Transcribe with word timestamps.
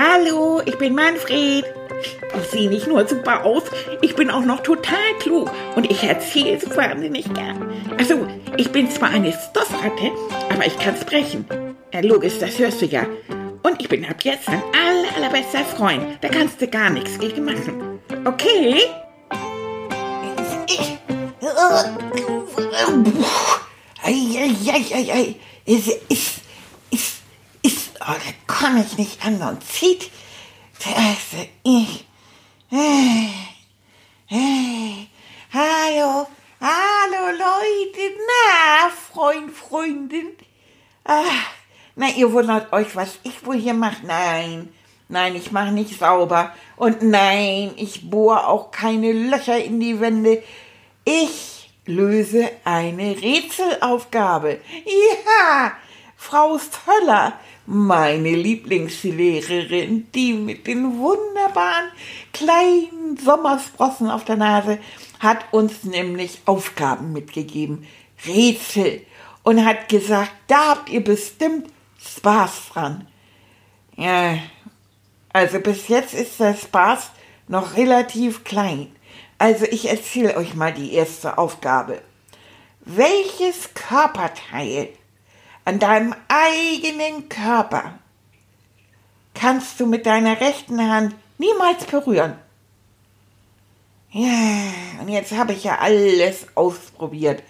Hallo, 0.00 0.62
ich 0.64 0.78
bin 0.78 0.94
Manfred. 0.94 1.64
Ich 2.40 2.50
sehe 2.52 2.68
nicht 2.68 2.86
nur 2.86 3.08
super 3.08 3.44
aus, 3.44 3.64
ich 4.00 4.14
bin 4.14 4.30
auch 4.30 4.44
noch 4.44 4.62
total 4.62 5.12
klug 5.18 5.50
und 5.74 5.90
ich 5.90 6.04
erzähle 6.04 6.56
es 6.56 6.76
wahnsinnig 6.76 7.24
gern. 7.34 7.68
Also, 7.98 8.24
ich 8.56 8.70
bin 8.70 8.88
zwar 8.88 9.10
eine 9.10 9.32
Stoffratte, 9.32 10.12
aber 10.50 10.64
ich 10.64 10.78
kann 10.78 10.96
sprechen. 10.96 11.46
Ja, 11.92 11.98
logisch, 11.98 12.38
das 12.38 12.60
hörst 12.60 12.80
du 12.80 12.86
ja. 12.86 13.06
Und 13.64 13.80
ich 13.80 13.88
bin 13.88 14.04
ab 14.04 14.22
jetzt 14.22 14.46
dein 14.46 14.62
aller, 14.72 15.16
allerbester 15.16 15.64
Freund. 15.64 16.04
Da 16.20 16.28
kannst 16.28 16.62
du 16.62 16.68
gar 16.68 16.90
nichts 16.90 17.18
gegen 17.18 17.44
machen. 17.44 17.98
Okay? 18.24 18.82
Eieieiei. 24.04 25.34
Es 25.66 25.74
ist, 25.74 25.88
ist, 25.88 25.98
ist, 26.08 26.37
oh, 28.08 28.12
da 28.12 28.54
komme 28.54 28.84
ich 28.84 28.96
nicht 28.96 29.24
an 29.24 29.40
und 29.42 29.64
zieht. 29.64 30.10
Also, 30.84 31.46
ich, 31.64 32.06
hey, 32.68 33.30
hey, 34.26 35.08
hallo, 35.52 36.26
hallo 36.60 37.26
Leute, 37.32 38.14
na, 38.26 38.88
Freund, 38.90 39.50
Freundin. 39.50 40.30
Ah, 41.04 41.24
na, 41.96 42.08
ihr 42.10 42.32
wundert 42.32 42.72
euch, 42.72 42.94
was 42.96 43.18
ich 43.24 43.44
wohl 43.44 43.56
hier 43.56 43.74
mache. 43.74 44.06
Nein, 44.06 44.72
nein, 45.08 45.34
ich 45.34 45.52
mache 45.52 45.72
nicht 45.72 45.98
sauber. 45.98 46.54
Und 46.76 47.02
nein, 47.02 47.72
ich 47.76 48.08
bohre 48.08 48.46
auch 48.46 48.70
keine 48.70 49.12
Löcher 49.12 49.62
in 49.62 49.80
die 49.80 50.00
Wände. 50.00 50.42
Ich 51.04 51.70
löse 51.86 52.50
eine 52.64 53.20
Rätselaufgabe. 53.20 54.60
Ja, 54.84 55.72
Frau 56.16 56.58
Stöller, 56.58 57.32
meine 57.70 58.30
Lieblingslehrerin, 58.30 60.06
die 60.14 60.32
mit 60.32 60.66
den 60.66 60.98
wunderbaren 60.98 61.90
kleinen 62.32 63.18
Sommersprossen 63.22 64.08
auf 64.08 64.24
der 64.24 64.36
Nase, 64.36 64.78
hat 65.20 65.52
uns 65.52 65.84
nämlich 65.84 66.40
Aufgaben 66.46 67.12
mitgegeben, 67.12 67.86
Rätsel, 68.26 69.02
und 69.42 69.66
hat 69.66 69.90
gesagt, 69.90 70.32
da 70.46 70.70
habt 70.70 70.88
ihr 70.88 71.04
bestimmt 71.04 71.68
Spaß 72.02 72.70
dran. 72.72 73.06
Ja, 73.96 74.38
also 75.34 75.60
bis 75.60 75.88
jetzt 75.88 76.14
ist 76.14 76.40
der 76.40 76.54
Spaß 76.54 77.10
noch 77.48 77.76
relativ 77.76 78.44
klein. 78.44 78.90
Also 79.36 79.66
ich 79.66 79.90
erzähle 79.90 80.38
euch 80.38 80.54
mal 80.54 80.72
die 80.72 80.94
erste 80.94 81.36
Aufgabe. 81.36 82.00
Welches 82.80 83.74
Körperteil 83.74 84.88
an 85.68 85.78
deinem 85.78 86.14
eigenen 86.28 87.28
Körper 87.28 87.98
kannst 89.34 89.78
du 89.78 89.84
mit 89.84 90.06
deiner 90.06 90.40
rechten 90.40 90.80
Hand 90.80 91.14
niemals 91.36 91.84
berühren? 91.84 92.38
Ja, 94.10 94.72
und 95.02 95.08
jetzt 95.10 95.32
habe 95.32 95.52
ich 95.52 95.64
ja 95.64 95.76
alles 95.76 96.46
ausprobiert. 96.54 97.42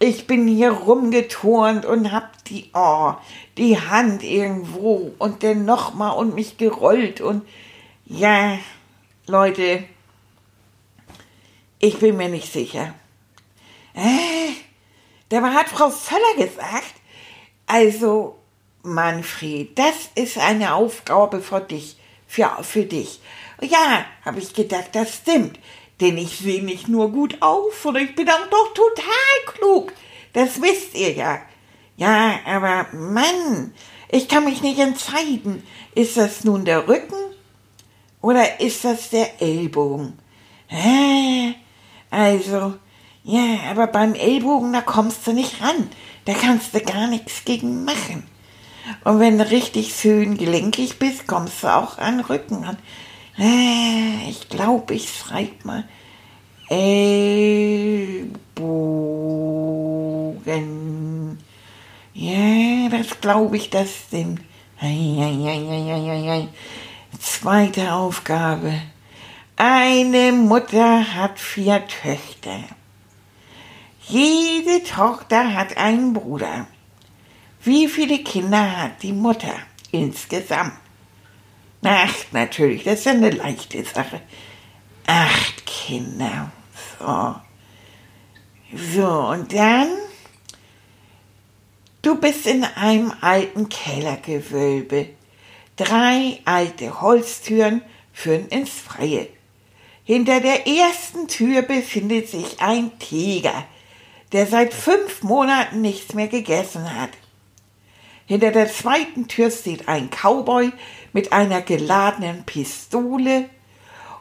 Ich 0.00 0.26
bin 0.26 0.48
hier 0.48 0.72
rumgeturnt 0.72 1.86
und 1.86 2.10
hab 2.10 2.42
die, 2.46 2.70
oh, 2.74 3.12
die 3.56 3.78
Hand 3.78 4.24
irgendwo 4.24 5.14
und 5.18 5.44
dann 5.44 5.64
nochmal 5.64 6.16
und 6.16 6.34
mich 6.34 6.58
gerollt 6.58 7.20
und 7.20 7.46
ja, 8.04 8.58
Leute, 9.28 9.84
ich 11.78 12.00
bin 12.00 12.16
mir 12.16 12.28
nicht 12.28 12.52
sicher. 12.52 12.94
Äh, 13.94 14.54
dabei 15.28 15.50
hat 15.50 15.68
Frau 15.68 15.90
Völler 15.90 16.34
gesagt, 16.36 16.94
also 17.66 18.36
Manfred, 18.82 19.78
das 19.78 20.10
ist 20.14 20.38
eine 20.38 20.74
Aufgabe 20.74 21.40
für 21.40 21.60
dich, 21.60 21.96
für, 22.26 22.50
für 22.62 22.84
dich. 22.84 23.20
Ja, 23.60 24.04
habe 24.24 24.40
ich 24.40 24.52
gedacht, 24.52 24.90
das 24.92 25.14
stimmt. 25.14 25.58
Denn 26.00 26.18
ich 26.18 26.38
sehe 26.38 26.62
nicht 26.62 26.88
nur 26.88 27.10
gut 27.10 27.40
aus, 27.40 27.72
sondern 27.82 28.04
ich 28.04 28.14
bin 28.14 28.28
auch 28.28 28.46
doch 28.50 28.74
total 28.74 29.54
klug. 29.54 29.92
Das 30.32 30.60
wisst 30.60 30.94
ihr 30.94 31.12
ja. 31.12 31.40
Ja, 31.96 32.40
aber 32.44 32.86
Mann, 32.92 33.72
ich 34.08 34.28
kann 34.28 34.44
mich 34.44 34.62
nicht 34.62 34.80
entscheiden. 34.80 35.62
Ist 35.94 36.16
das 36.16 36.44
nun 36.44 36.64
der 36.64 36.88
Rücken 36.88 37.16
oder 38.20 38.60
ist 38.60 38.84
das 38.84 39.10
der 39.10 39.40
Ellbogen? 39.40 40.18
Hä? 40.66 41.54
Also, 42.10 42.74
ja, 43.22 43.58
aber 43.70 43.86
beim 43.86 44.14
Ellbogen, 44.14 44.72
da 44.72 44.80
kommst 44.80 45.26
du 45.26 45.32
nicht 45.32 45.62
ran. 45.62 45.88
Da 46.24 46.32
kannst 46.34 46.74
du 46.74 46.80
gar 46.80 47.06
nichts 47.06 47.44
gegen 47.44 47.84
machen. 47.84 48.24
Und 49.04 49.20
wenn 49.20 49.38
du 49.38 49.50
richtig 49.50 49.94
schön 49.94 50.36
gelenkig 50.36 50.98
bist, 50.98 51.26
kommst 51.26 51.62
du 51.62 51.68
auch 51.68 51.98
an 51.98 52.20
Rücken 52.20 52.64
an. 52.64 52.78
Äh, 53.38 54.30
ich 54.30 54.48
glaube, 54.48 54.94
ich 54.94 55.08
schreibe 55.10 55.66
mal 55.66 55.84
Ellbogen. 56.68 58.28
Ja, 62.14 62.88
das 62.90 63.20
glaube 63.20 63.56
ich, 63.56 63.70
das 63.70 63.88
stimmt. 64.06 64.40
Ei, 64.80 66.48
Zweite 67.18 67.92
Aufgabe. 67.92 68.72
Eine 69.56 70.32
Mutter 70.32 71.14
hat 71.14 71.38
vier 71.38 71.86
Töchter. 71.86 72.60
Jede 74.08 74.82
Tochter 74.84 75.54
hat 75.54 75.76
einen 75.76 76.12
Bruder. 76.12 76.66
Wie 77.62 77.88
viele 77.88 78.18
Kinder 78.18 78.82
hat 78.82 79.02
die 79.02 79.12
Mutter 79.12 79.54
insgesamt? 79.92 80.74
Acht 81.82 82.32
natürlich, 82.32 82.84
das 82.84 83.00
ist 83.00 83.08
eine 83.08 83.30
leichte 83.30 83.84
Sache. 83.84 84.20
Acht 85.06 85.66
Kinder. 85.66 86.52
So. 86.98 87.34
So, 88.76 89.08
und 89.28 89.52
dann? 89.52 89.88
Du 92.02 92.16
bist 92.16 92.46
in 92.46 92.64
einem 92.64 93.12
alten 93.20 93.68
Kellergewölbe. 93.68 95.10
Drei 95.76 96.40
alte 96.44 97.00
Holztüren 97.00 97.82
führen 98.12 98.48
ins 98.48 98.70
Freie. 98.70 99.28
Hinter 100.04 100.40
der 100.40 100.66
ersten 100.66 101.28
Tür 101.28 101.62
befindet 101.62 102.28
sich 102.28 102.60
ein 102.60 102.98
Tiger, 102.98 103.64
der 104.34 104.48
seit 104.48 104.74
fünf 104.74 105.22
Monaten 105.22 105.80
nichts 105.80 106.12
mehr 106.12 106.26
gegessen 106.26 107.00
hat. 107.00 107.10
Hinter 108.26 108.50
der 108.50 108.68
zweiten 108.68 109.28
Tür 109.28 109.48
steht 109.52 109.86
ein 109.86 110.10
Cowboy 110.10 110.72
mit 111.12 111.32
einer 111.32 111.62
geladenen 111.62 112.42
Pistole 112.42 113.48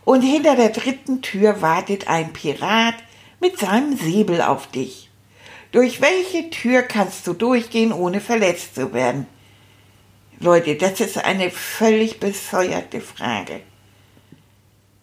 und 0.06 0.22
hinter 0.22 0.56
der 0.56 0.70
dritten 0.70 1.24
Tür 1.24 1.64
wartet 1.64 2.10
ein 2.10 2.32
Pirat 2.32 2.94
mit 3.40 3.58
seinem 3.58 3.98
Säbel 3.98 4.44
auf 4.44 4.68
dich. 4.68 5.10
Durch 5.72 6.00
welche 6.00 6.52
Tür 6.52 6.84
kannst 6.84 7.26
du 7.26 7.34
durchgehen, 7.34 7.92
ohne 7.92 8.22
verletzt 8.22 8.76
zu 8.76 8.94
werden? 8.94 9.26
Leute, 10.40 10.76
das 10.76 11.00
ist 11.00 11.18
eine 11.18 11.50
völlig 11.50 12.20
bescheuerte 12.20 13.02
Frage. 13.02 13.62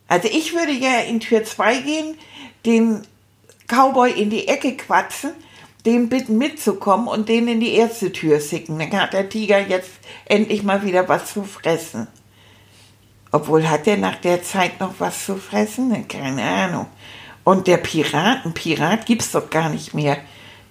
Also 0.07 0.29
ich 0.29 0.55
würde 0.55 0.73
ja 0.73 1.01
in 1.01 1.19
Tür 1.19 1.43
2 1.43 1.81
gehen, 1.81 2.19
den 2.65 3.03
Cowboy 3.71 4.11
in 4.11 4.31
die 4.31 4.49
Ecke 4.49 4.77
quatschen 4.77 5.33
den 5.85 6.09
bitten 6.09 6.39
mitzukommen 6.39 7.09
und 7.09 7.29
den 7.29 7.49
in 7.49 7.61
die 7.61 7.75
erste 7.75 8.13
Tür 8.13 8.41
schicken. 8.41 8.79
Dann 8.79 8.93
hat 8.93 9.13
der 9.13 9.29
Tiger 9.29 9.59
jetzt 9.67 9.91
endlich 10.27 10.63
mal 10.63 10.85
wieder 10.85 11.09
was 11.09 11.33
zu 11.33 11.45
fressen. 11.45 12.07
Obwohl 13.33 13.69
hat 13.69 13.87
er 13.87 13.97
nach 13.97 14.17
der 14.17 14.43
Zeit 14.43 14.81
noch 14.81 14.95
was 14.99 15.25
zu 15.25 15.37
fressen? 15.37 16.07
Keine 16.09 16.43
Ahnung. 16.43 16.87
Und 17.45 17.67
der 17.67 17.79
Pirat, 17.79 18.45
ein 18.45 18.53
Pirat 18.53 19.07
gibt's 19.07 19.33
doch 19.33 19.49
gar 19.49 19.71
nicht 19.71 19.95
mehr. 19.95 20.19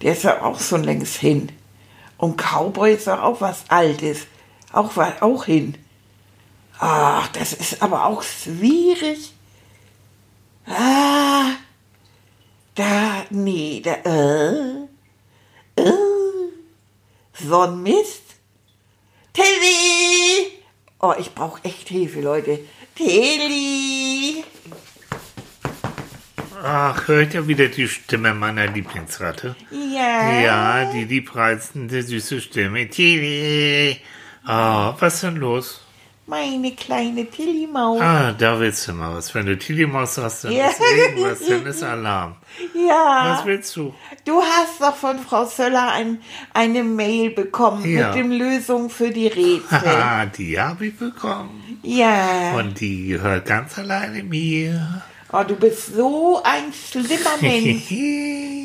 Der 0.02 0.12
ist 0.12 0.24
ja 0.24 0.42
auch 0.42 0.60
schon 0.60 0.84
längst 0.84 1.16
hin. 1.16 1.50
Und 2.16 2.36
Cowboy 2.36 2.94
ist 2.94 3.06
doch 3.06 3.22
auch 3.22 3.40
was 3.40 3.64
Altes. 3.68 4.26
Auch, 4.72 4.96
auch 5.20 5.44
hin. 5.46 5.74
Ach, 6.78 7.28
das 7.28 7.52
ist 7.52 7.82
aber 7.82 8.04
auch 8.04 8.22
schwierig. 8.22 9.32
Ah, 10.66 11.50
da, 12.74 13.24
nee, 13.30 13.80
da, 13.82 13.94
äh. 14.04 14.88
Uh, 15.80 16.52
so 17.32 17.60
ein 17.60 17.82
Mist. 17.82 18.22
Tilly! 19.32 20.52
Oh, 21.00 21.14
ich 21.18 21.34
brauche 21.34 21.64
echt 21.64 21.88
Hilfe, 21.88 22.20
Leute. 22.20 22.60
Tilly! 22.94 24.44
Ach, 26.62 27.08
hört 27.08 27.32
ja 27.32 27.46
wieder 27.48 27.68
die 27.68 27.88
Stimme 27.88 28.34
meiner 28.34 28.66
Lieblingsratte. 28.66 29.56
Ja. 29.70 30.40
Ja, 30.40 30.92
die 30.92 31.04
liebreizende, 31.04 32.02
süße 32.02 32.40
Stimme. 32.40 32.88
Tilly! 32.90 33.98
Oh, 34.44 34.94
was 34.98 35.14
ist 35.14 35.22
denn 35.22 35.36
los? 35.36 35.80
Meine 36.30 36.70
kleine 36.76 37.26
Tilly-Maus. 37.28 38.00
Ah, 38.00 38.32
da 38.32 38.60
willst 38.60 38.86
du 38.86 38.92
mal 38.92 39.16
was. 39.16 39.34
Wenn 39.34 39.46
du 39.46 39.58
Tilly-Maus 39.58 40.16
hast, 40.18 40.44
dann 40.44 40.52
Ja. 40.52 40.68
ist 40.68 40.80
irgendwas, 40.80 41.38
dann 41.48 41.66
ist 41.66 41.82
Alarm. 41.82 42.36
Ja. 42.72 43.34
Was 43.38 43.44
willst 43.46 43.74
du? 43.74 43.92
Du 44.24 44.40
hast 44.40 44.80
doch 44.80 44.94
von 44.94 45.18
Frau 45.18 45.44
Söller 45.44 45.90
ein, 45.90 46.20
eine 46.54 46.84
Mail 46.84 47.30
bekommen 47.30 47.84
Ja. 47.84 48.06
mit 48.08 48.16
den 48.16 48.30
Lösungen 48.30 48.90
für 48.90 49.10
die 49.10 49.26
Rätsel. 49.26 49.80
Haha, 49.82 50.26
die 50.38 50.58
habe 50.60 50.86
ich 50.86 50.96
bekommen. 50.96 51.80
ja. 51.82 52.52
Und 52.56 52.78
die 52.78 53.08
gehört 53.08 53.46
ganz 53.46 53.76
alleine 53.76 54.22
mir. 54.22 55.02
Oh, 55.32 55.42
du 55.46 55.56
bist 55.56 55.94
so 55.96 56.40
ein 56.44 56.72
schlimmer 56.72 57.36
Mensch. 57.40 57.90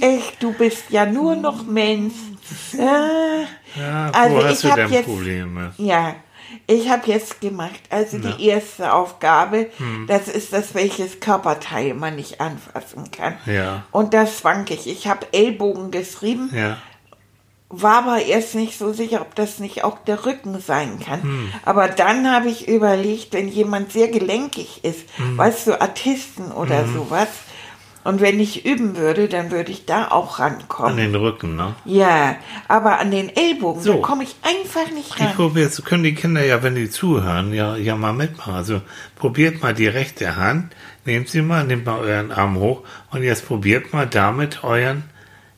Echt, 0.02 0.42
du 0.42 0.54
bist 0.54 0.86
ja 0.90 1.06
nur 1.08 1.36
noch 1.36 1.66
Mensch. 1.66 2.14
Äh, 2.78 3.80
Ja, 3.80 4.10
Also 4.14 4.36
wo 4.36 4.40
ich 4.40 4.46
hast 4.46 4.64
du 4.64 4.68
denn 4.76 4.92
jetzt- 4.92 5.06
Probleme? 5.06 5.74
ja, 5.78 6.16
ich 6.68 6.90
habe 6.90 7.08
jetzt 7.12 7.42
gemacht, 7.42 7.80
also 7.90 8.18
die 8.18 8.48
erste 8.48 8.92
Aufgabe, 8.94 9.68
das 10.08 10.28
ist 10.28 10.52
das, 10.54 10.74
welches 10.74 11.20
Körperteil 11.20 11.94
man 11.94 12.16
nicht 12.16 12.42
anfassen 12.42 13.12
kann. 13.12 13.36
Ja. 13.46 13.84
Und 13.92 14.14
das 14.14 14.40
schwank 14.40 14.72
ich. 14.72 14.88
Ich 14.88 15.08
habe 15.08 15.28
Ellbogen 15.32 15.92
geschrieben, 15.92 16.50
Ja. 16.54 16.78
war 17.70 17.98
aber 18.06 18.22
erst 18.22 18.56
nicht 18.56 18.78
so 18.78 18.94
sicher, 18.94 19.22
ob 19.22 19.36
das 19.36 19.60
nicht 19.60 19.84
auch 19.84 19.98
der 20.06 20.26
Rücken 20.26 20.60
sein 20.62 21.00
kann. 21.00 21.24
Hm. 21.24 21.54
Aber 21.66 21.88
dann 21.88 22.32
habe 22.32 22.48
ich 22.50 22.68
überlegt, 22.68 23.34
wenn 23.34 23.48
jemand 23.48 23.92
sehr 23.92 24.08
gelenkig 24.08 24.84
ist, 24.84 25.02
Hm. 25.18 25.38
weißt 25.38 25.68
du, 25.68 25.82
Artisten 25.82 26.52
oder 26.52 26.88
sowas, 26.88 27.28
und 28.06 28.22
wenn 28.22 28.40
ich 28.40 28.66
üben 28.66 28.96
würde, 28.96 29.28
dann 29.28 29.52
würde 29.52 29.72
ich 29.74 29.86
da 29.86 30.08
auch 30.10 30.40
An 30.40 30.54
rankommen. 30.54 30.96
den 30.98 31.16
Rücken, 31.16 31.58
ne? 31.58 31.76
Ja, 31.84 32.38
aber 32.70 33.00
an 33.00 33.12
den 33.12 33.28
Ellbogen, 33.36 33.82
So. 33.82 33.96
da 33.96 34.00
komme 34.00 34.24
ich 34.24 34.36
einfach 34.44 34.90
nicht 34.94 35.14
Ich 35.16 35.20
ran. 35.22 35.34
probiere 35.36 35.66
jetzt, 35.66 35.84
können 35.84 36.04
die 36.04 36.16
Kinder 36.16 36.46
ja, 36.46 36.64
wenn 36.64 36.76
die 36.76 36.90
zuhören, 36.90 37.54
ja, 37.54 37.76
ja 37.76 37.96
mal 37.98 38.14
mitmachen. 38.14 38.54
Also 38.54 38.82
probiert 39.18 39.62
mal 39.62 39.74
die 39.74 39.88
rechte 39.88 40.38
Hand, 40.38 40.74
nehmt 41.04 41.28
sie 41.28 41.42
mal, 41.42 41.66
nehmt 41.66 41.86
mal 41.86 42.00
euren 42.00 42.32
Arm 42.32 42.58
hoch 42.58 42.84
und 43.12 43.24
jetzt 43.24 43.46
probiert 43.48 43.92
mal 43.92 44.08
damit 44.08 44.64
euren 44.64 45.04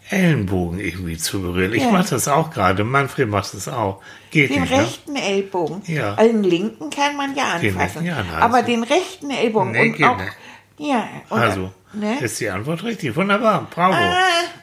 Ellenbogen 0.10 0.80
irgendwie 0.80 1.18
zu 1.18 1.42
berühren. 1.42 1.74
Ich 1.74 1.84
Ja. 1.84 1.92
mache 1.92 2.12
das 2.12 2.28
auch 2.30 2.50
gerade, 2.52 2.84
Manfred 2.86 3.28
macht 3.30 3.54
das 3.54 3.68
auch. 3.68 4.02
Geht 4.32 4.52
Den 4.52 4.62
nicht, 4.62 4.72
ne? 4.72 4.78
rechten 4.80 5.16
Ellbogen. 5.18 5.82
Ja. 5.86 6.14
Also 6.16 6.32
den 6.32 6.44
linken 6.44 6.90
kann 6.90 7.18
man 7.18 7.36
ja 7.36 7.58
Den 7.60 7.76
anfassen. 7.76 8.06
linken 8.06 8.26
ja 8.32 8.38
aber 8.40 8.62
den 8.64 8.84
rechten 8.84 9.30
Ellbogen 9.32 9.72
Nee, 9.74 9.90
und 9.98 10.04
auch. 10.06 10.18
nicht. 10.18 10.32
Ja, 10.78 11.08
und, 11.30 11.40
Also, 11.40 11.74
ne? 11.94 12.20
ist 12.20 12.40
die 12.40 12.50
Antwort 12.50 12.84
richtig. 12.84 13.16
Wunderbar, 13.16 13.68
bravo. 13.74 13.94
Ah, 13.96 14.14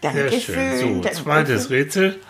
danke 0.01 0.31
Sehr 0.31 0.41
schön. 0.41 0.55
schön, 0.55 0.79
So, 0.79 1.01
danke 1.01 1.13
zweites 1.13 1.67
schön. 1.69 1.77
Rätsel. 1.77 2.21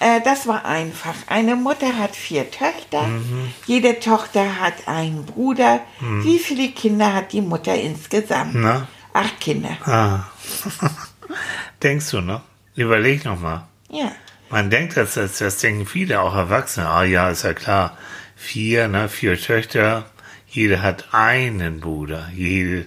Äh, 0.00 0.20
das 0.24 0.46
war 0.46 0.64
einfach. 0.64 1.14
Eine 1.28 1.54
Mutter 1.56 1.96
hat 1.98 2.16
vier 2.16 2.50
Töchter. 2.50 3.02
Mhm. 3.02 3.52
Jede 3.66 4.00
Tochter 4.00 4.60
hat 4.60 4.86
einen 4.88 5.24
Bruder. 5.24 5.80
Wie 6.00 6.38
viele 6.38 6.68
Kinder 6.70 7.12
hat 7.14 7.32
die 7.32 7.40
Mutter 7.42 7.74
insgesamt? 7.74 8.54
Na? 8.54 8.88
Acht 9.12 9.40
Kinder. 9.40 9.76
Ah. 9.84 10.24
Denkst 11.82 12.10
du 12.10 12.20
noch? 12.20 12.42
Überleg 12.74 13.24
noch 13.24 13.40
mal. 13.40 13.68
Ja. 13.90 14.10
Man 14.50 14.70
denkt, 14.70 14.96
das, 14.96 15.14
das, 15.14 15.38
das 15.38 15.58
denken 15.58 15.86
viele, 15.86 16.20
auch 16.20 16.34
Erwachsene. 16.34 16.88
Ah 16.88 17.04
ja, 17.04 17.30
ist 17.30 17.44
ja 17.44 17.54
klar. 17.54 17.96
Vier, 18.36 18.88
ne, 18.88 19.08
vier 19.08 19.38
Töchter. 19.40 20.06
Jede 20.48 20.82
hat 20.82 21.06
einen 21.12 21.80
Bruder. 21.80 22.28
Jede 22.34 22.86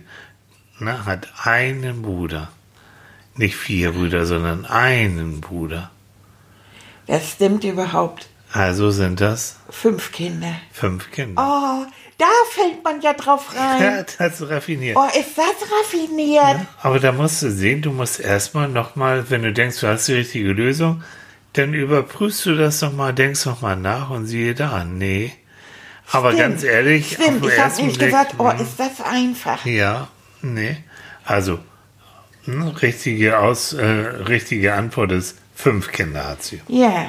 ne, 0.79 1.05
hat 1.05 1.27
einen 1.43 2.01
Bruder. 2.01 2.49
Nicht 3.35 3.55
vier 3.55 3.91
Brüder, 3.91 4.25
sondern 4.25 4.65
einen 4.65 5.41
Bruder. 5.41 5.91
Das 7.05 7.31
stimmt 7.31 7.63
überhaupt. 7.63 8.27
Also 8.51 8.91
sind 8.91 9.21
das 9.21 9.57
Fünf 9.69 10.11
Kinder. 10.11 10.53
fünf 10.71 11.11
Kinder. 11.11 11.41
Oh, 11.41 11.85
da 12.17 12.25
fällt 12.51 12.83
man 12.83 13.01
ja 13.01 13.13
drauf 13.13 13.53
rein. 13.55 13.81
Ja, 13.81 14.03
das 14.17 14.41
ist 14.41 14.49
raffiniert. 14.49 14.97
Oh, 14.97 15.05
ist 15.19 15.37
das 15.37 15.69
raffiniert? 15.69 16.61
Aber 16.81 16.99
da 16.99 17.11
musst 17.11 17.43
du 17.43 17.51
sehen, 17.51 17.81
du 17.81 17.91
musst 17.91 18.19
erstmal 18.19 18.69
nochmal, 18.69 19.29
wenn 19.29 19.43
du 19.43 19.53
denkst, 19.53 19.81
du 19.81 19.87
hast 19.87 20.07
die 20.07 20.13
richtige 20.13 20.53
Lösung, 20.53 21.03
dann 21.53 21.73
überprüfst 21.73 22.45
du 22.45 22.55
das 22.55 22.81
nochmal, 22.81 23.13
denkst 23.13 23.45
nochmal 23.45 23.75
nach 23.75 24.09
und 24.09 24.25
siehe 24.25 24.55
da, 24.55 24.83
nee. 24.83 25.33
Aber 26.11 26.31
Stimmt. 26.31 26.41
ganz 26.41 26.63
ehrlich, 26.63 27.13
Stimmt, 27.13 27.45
ich 27.45 27.59
habe 27.59 27.81
nicht 27.83 27.97
Blick, 27.97 28.09
gesagt, 28.11 28.35
oh, 28.37 28.49
hm, 28.51 28.61
ist 28.61 28.79
das 28.79 29.01
einfach. 29.01 29.65
Ja, 29.65 30.07
nee. 30.41 30.77
Also, 31.25 31.59
hm, 32.45 32.69
richtige, 32.69 33.39
Aus, 33.39 33.73
äh, 33.73 33.85
richtige 33.85 34.73
Antwort 34.73 35.11
ist, 35.11 35.37
fünf 35.55 35.91
Kinder 35.91 36.27
hat 36.27 36.43
sie. 36.43 36.61
Ja, 36.67 37.07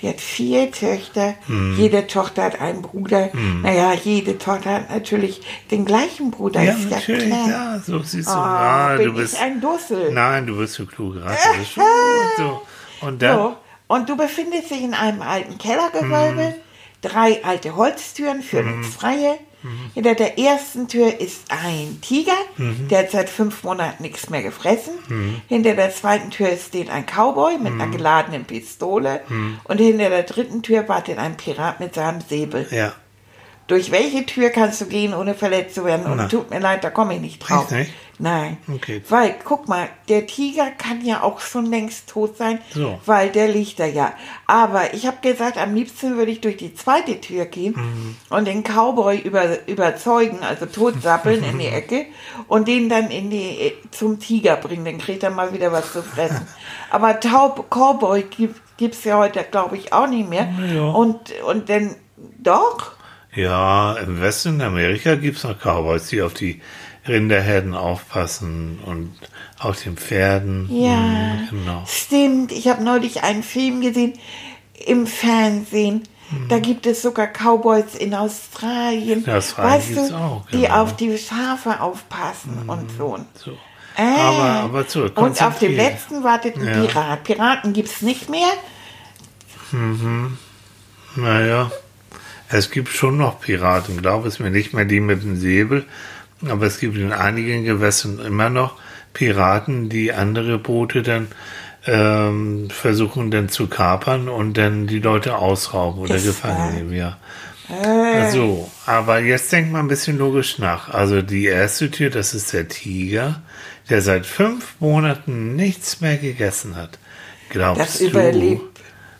die 0.00 0.08
hat 0.08 0.20
vier 0.20 0.70
Töchter. 0.70 1.34
Hm. 1.46 1.76
Jede 1.76 2.06
Tochter 2.06 2.44
hat 2.44 2.60
einen 2.60 2.80
Bruder. 2.80 3.30
Naja, 3.62 3.92
jede 3.92 4.38
Tochter 4.38 4.74
hat 4.74 4.90
natürlich 4.90 5.42
den 5.70 5.84
gleichen 5.84 6.30
Bruder. 6.30 6.62
Ja, 6.62 6.72
ist 6.72 6.84
ja 6.84 6.96
natürlich, 6.96 7.26
klar. 7.26 7.48
ja, 7.48 7.78
so 7.84 7.98
siehst 8.02 8.28
du. 8.28 8.32
Oh, 8.32 8.36
ah, 8.36 8.96
bin 8.96 9.06
du 9.06 9.14
bist, 9.14 9.40
ein 9.40 9.60
Dussel. 9.60 10.12
nein, 10.12 10.46
du 10.46 10.56
bist 10.56 10.74
so 10.74 10.86
klug, 10.86 11.14
gut, 11.14 11.22
so. 12.36 12.62
Und 13.02 13.20
dann, 13.20 13.36
So, 13.36 13.56
und 13.88 14.08
du 14.08 14.16
befindest 14.16 14.70
dich 14.70 14.82
in 14.82 14.94
einem 14.94 15.20
alten 15.20 15.58
Kellergewölbe. 15.58 16.50
Mhm. 16.50 16.54
Drei 17.02 17.42
alte 17.44 17.76
Holztüren 17.76 18.42
führen 18.42 18.74
ins 18.74 18.94
Freie. 18.94 19.38
Mhm. 19.62 19.90
Hinter 19.94 20.14
der 20.14 20.38
ersten 20.38 20.88
Tür 20.88 21.20
ist 21.20 21.42
ein 21.50 21.98
Tiger, 22.00 22.32
Mhm. 22.56 22.88
der 22.88 23.00
hat 23.00 23.10
seit 23.10 23.28
fünf 23.28 23.62
Monaten 23.62 24.02
nichts 24.02 24.30
mehr 24.30 24.42
gefressen. 24.42 24.94
Hinter 25.48 25.74
der 25.74 25.92
zweiten 25.94 26.30
Tür 26.30 26.56
steht 26.56 26.90
ein 26.90 27.04
Cowboy 27.06 27.58
mit 27.58 27.74
Mhm. 27.74 27.80
einer 27.80 27.90
geladenen 27.92 28.44
Pistole. 28.44 29.20
Und 29.64 29.78
hinter 29.78 30.10
der 30.10 30.22
dritten 30.22 30.62
Tür 30.62 30.88
wartet 30.88 31.18
ein 31.18 31.36
Pirat 31.36 31.80
mit 31.80 31.94
seinem 31.94 32.20
Säbel. 32.20 32.66
ja, 32.70 32.92
Durch 33.70 33.92
welche 33.92 34.26
Tür 34.26 34.50
kannst 34.50 34.80
du 34.80 34.86
gehen, 34.86 35.14
ohne 35.14 35.34
verletzt 35.34 35.76
zu 35.76 35.84
werden? 35.84 36.06
Und 36.06 36.16
Na. 36.16 36.26
tut 36.26 36.50
mir 36.50 36.58
leid, 36.58 36.82
da 36.82 36.90
komme 36.90 37.14
ich 37.14 37.20
nicht 37.20 37.38
drauf. 37.38 37.70
Echt 37.70 37.78
nicht? 37.78 37.92
Nein. 38.18 38.58
Okay. 38.68 39.00
Weil, 39.08 39.36
guck 39.44 39.68
mal, 39.68 39.88
der 40.08 40.26
Tiger 40.26 40.70
kann 40.76 41.02
ja 41.04 41.22
auch 41.22 41.40
schon 41.40 41.64
längst 41.66 42.08
tot 42.10 42.36
sein, 42.36 42.58
So. 42.74 42.98
weil 43.06 43.30
der 43.30 43.48
liegt 43.48 43.78
da 43.80 43.86
ja. 43.86 44.12
Aber 44.46 44.92
ich 44.92 45.06
habe 45.06 45.16
gesagt, 45.22 45.56
am 45.56 45.74
liebsten 45.74 46.16
würde 46.18 46.30
ich 46.32 46.40
durch 46.42 46.56
die 46.58 46.74
zweite 46.74 47.20
Tür 47.20 47.46
gehen 47.46 47.74
Mhm. 47.76 48.16
und 48.28 48.46
den 48.46 48.62
Cowboy 48.62 49.18
über, 49.20 49.66
überzeugen, 49.66 50.40
also 50.42 50.66
totsappeln 50.66 51.42
in 51.44 51.58
die 51.60 51.66
Ecke 51.80 52.06
und 52.48 52.66
den 52.68 52.88
dann 52.90 53.08
in 53.10 53.30
die, 53.30 53.72
zum 53.92 54.18
Tiger 54.18 54.56
bringen. 54.56 54.84
Dann 54.84 54.98
kriegt 54.98 55.22
er 55.22 55.30
mal 55.30 55.54
wieder 55.54 55.70
was 55.72 55.92
zu 55.92 56.02
fressen. 56.02 56.46
Aber 56.90 57.20
Taub 57.20 57.70
Cowboy 57.70 58.24
gibt 58.24 58.60
gibt's 58.76 59.04
ja 59.04 59.16
heute, 59.18 59.44
glaube 59.50 59.76
ich, 59.76 59.92
auch 59.92 60.06
nicht 60.08 60.28
mehr. 60.28 60.48
Ja. 60.74 60.88
Und, 60.90 61.32
und 61.46 61.68
dann, 61.68 61.94
doch? 62.38 62.92
Ja, 63.34 63.94
im 63.94 64.20
Westen 64.20 64.60
Amerika 64.60 65.14
gibt 65.14 65.36
es 65.38 65.44
noch 65.44 65.56
Cowboys, 65.58 66.08
die 66.08 66.20
auf 66.22 66.34
die 66.34 66.60
Rinderherden 67.06 67.74
aufpassen 67.74 68.78
und 68.84 69.14
auf 69.58 69.82
den 69.82 69.96
Pferden. 69.96 70.68
Ja, 70.70 70.96
Mhm, 70.96 71.48
genau. 71.50 71.84
stimmt. 71.86 72.52
Ich 72.52 72.68
habe 72.68 72.82
neulich 72.82 73.22
einen 73.22 73.42
Film 73.42 73.80
gesehen 73.80 74.14
im 74.86 75.06
Fernsehen. 75.06 76.02
Da 76.48 76.56
Mhm. 76.58 76.62
gibt 76.62 76.86
es 76.86 77.02
sogar 77.02 77.26
Cowboys 77.28 77.94
in 77.98 78.14
Australien. 78.14 79.24
In 79.24 79.32
Australien 79.32 79.96
weißt 79.96 80.10
du, 80.10 80.14
auch, 80.16 80.46
die 80.52 80.62
genau. 80.62 80.82
auf 80.82 80.96
die 80.96 81.16
Schafe 81.18 81.80
aufpassen 81.80 82.68
und 82.68 82.90
so. 82.96 83.18
So. 83.34 83.52
Äh. 83.96 84.02
Aber, 84.20 84.44
aber 84.64 84.86
zu, 84.88 85.04
und 85.12 85.42
auf 85.42 85.58
dem 85.58 85.74
letzten 85.74 86.22
wartet 86.22 86.56
ein 86.56 86.66
Ja. 86.66 86.84
Pirat. 86.84 87.24
Piraten 87.24 87.72
gibt 87.72 87.88
es 87.88 88.02
nicht 88.02 88.28
mehr. 88.28 88.48
Naja, 91.16 91.70
es 92.50 92.70
gibt 92.70 92.88
schon 92.90 93.16
noch 93.16 93.40
Piraten, 93.40 94.00
glaube 94.02 94.28
es 94.28 94.38
mir, 94.38 94.50
nicht 94.50 94.74
mehr 94.74 94.84
die 94.84 95.00
mit 95.00 95.22
dem 95.22 95.36
Säbel, 95.36 95.84
aber 96.46 96.66
es 96.66 96.80
gibt 96.80 96.96
in 96.96 97.12
einigen 97.12 97.64
Gewässern 97.64 98.18
immer 98.18 98.50
noch 98.50 98.76
Piraten, 99.12 99.88
die 99.88 100.12
andere 100.12 100.58
Boote 100.58 101.02
dann 101.02 101.28
ähm, 101.86 102.68
versuchen 102.70 103.30
dann 103.30 103.48
zu 103.48 103.66
kapern 103.68 104.28
und 104.28 104.56
dann 104.58 104.86
die 104.86 104.98
Leute 104.98 105.36
ausrauben 105.36 106.00
oder 106.00 106.16
Ist 106.16 106.24
gefangen 106.26 106.74
nehmen, 106.74 106.92
ja. 106.92 107.16
So, 108.32 108.68
aber 108.84 109.20
jetzt 109.20 109.52
denkt 109.52 109.70
mal 109.70 109.78
ein 109.78 109.86
bisschen 109.88 110.18
logisch 110.18 110.58
nach. 110.58 110.88
Also 110.92 111.22
die 111.22 111.46
erste 111.46 111.90
Tür, 111.90 112.10
das 112.10 112.34
ist 112.34 112.52
der 112.52 112.66
Tiger, 112.66 113.42
der 113.88 114.02
seit 114.02 114.26
fünf 114.26 114.74
Monaten 114.80 115.54
nichts 115.54 116.00
mehr 116.00 116.16
gegessen 116.16 116.74
hat. 116.74 116.98
Glaubst 117.48 117.80
Das 117.80 117.98
du? 117.98 118.06
überlebt 118.06 118.69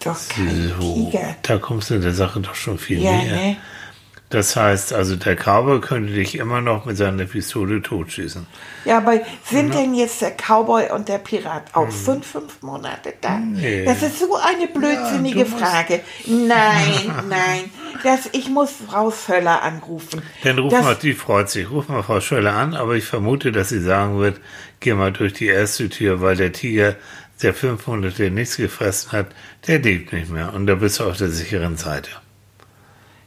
doch 0.04 0.16
kein 0.28 0.72
So, 0.80 1.10
Tiger. 1.10 1.36
da 1.42 1.58
kommst 1.58 1.90
du 1.90 1.98
der 1.98 2.12
Sache 2.12 2.40
doch 2.40 2.54
schon 2.54 2.78
viel 2.78 3.00
Ja, 3.02 3.12
näher. 3.12 3.34
ne? 3.36 3.56
Das 4.32 4.54
heißt, 4.54 4.92
also 4.92 5.16
der 5.16 5.34
Cowboy 5.34 5.80
könnte 5.80 6.12
dich 6.12 6.36
immer 6.38 6.60
noch 6.60 6.84
mit 6.84 6.96
seiner 6.96 7.24
Pistole 7.24 7.82
totschießen. 7.82 8.46
Ja, 8.84 8.98
aber 8.98 9.14
sind 9.44 9.74
denn 9.74 9.92
jetzt 9.92 10.22
der 10.22 10.30
Cowboy 10.36 10.92
und 10.92 11.08
der 11.08 11.18
Pirat 11.18 11.74
auch 11.74 11.90
schon 11.90 12.22
fünf 12.22 12.62
Monate 12.62 13.14
da? 13.20 13.38
Hm. 13.38 13.54
Nee. 13.54 13.84
Das 13.84 14.04
ist 14.04 14.20
so 14.20 14.36
eine 14.36 14.68
blödsinnige 14.68 15.40
Ja, 15.40 15.44
Frage. 15.46 16.00
Nein, 16.26 17.12
nein. 17.28 17.70
Das, 18.04 18.28
ich 18.30 18.48
muss 18.48 18.70
Frau 18.88 19.10
Völler 19.10 19.62
anrufen. 19.62 20.22
Dann 20.44 20.60
ruf 20.60 20.70
das, 20.72 20.84
mal, 20.84 20.94
die 20.94 21.12
freut 21.14 21.50
sich, 21.50 21.68
ruf 21.68 21.88
mal 21.88 22.04
Frau 22.04 22.20
Schöller 22.20 22.54
an, 22.54 22.74
aber 22.74 22.94
ich 22.94 23.04
vermute, 23.04 23.50
dass 23.50 23.70
sie 23.70 23.80
sagen 23.82 24.20
wird, 24.20 24.40
geh 24.78 24.94
mal 24.94 25.10
durch 25.12 25.32
die 25.32 25.46
erste 25.48 25.88
Tür, 25.88 26.20
weil 26.20 26.36
der 26.36 26.52
Tiger, 26.52 26.94
der 27.42 27.54
fünf 27.54 27.86
Monate 27.86 28.30
nichts 28.30 28.56
gefressen 28.56 29.12
hat, 29.12 29.26
der 29.66 29.78
lebt 29.80 30.12
nicht 30.12 30.30
mehr 30.30 30.52
und 30.54 30.66
da 30.66 30.74
bist 30.76 31.00
du 31.00 31.04
auf 31.04 31.16
der 31.16 31.30
sicheren 31.30 31.76
Seite. 31.76 32.10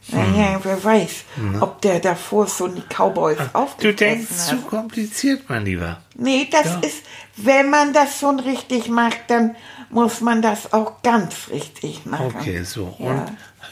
Naja, 0.08 0.60
wer 0.62 0.84
weiß, 0.84 1.24
ob 1.60 1.80
der 1.80 1.98
davor 1.98 2.46
so 2.46 2.68
die 2.68 2.82
Cowboys 2.82 3.38
Du 3.38 3.44
aufgefressen 3.58 3.96
denkst 3.96 4.30
hat. 4.30 4.48
zu 4.50 4.56
kompliziert, 4.58 5.44
mein 5.48 5.64
Lieber. 5.64 6.02
Nee, 6.14 6.46
das 6.50 6.64
Ja. 6.66 6.80
ist, 6.80 7.02
wenn 7.36 7.70
man 7.70 7.94
das 7.94 8.18
schon 8.20 8.38
richtig 8.38 8.88
macht, 8.88 9.18
dann 9.28 9.56
muss 9.88 10.20
man 10.20 10.42
das 10.42 10.74
auch 10.74 11.00
ganz 11.02 11.48
richtig 11.50 12.04
machen. 12.04 12.34
Okay, 12.36 12.62
so. 12.64 12.94
Ja. 12.98 13.06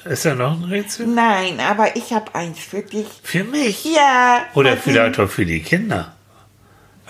Und 0.05 0.11
ist 0.11 0.25
da 0.25 0.35
noch 0.35 0.53
ein 0.59 0.65
Rätsel? 0.65 1.07
Nein, 1.07 1.61
aber 1.61 1.97
ich 1.97 2.15
habe 2.15 2.35
eins 2.35 2.61
für 2.61 2.81
dich. 2.81 3.07
Für 3.23 3.45
mich? 3.45 3.85
Ja. 3.85 4.47
Oder 4.55 4.79
vielleicht 4.79 5.21
auch 5.21 5.29
für 5.29 5.45
die 5.45 5.61
Kinder. 5.63 6.15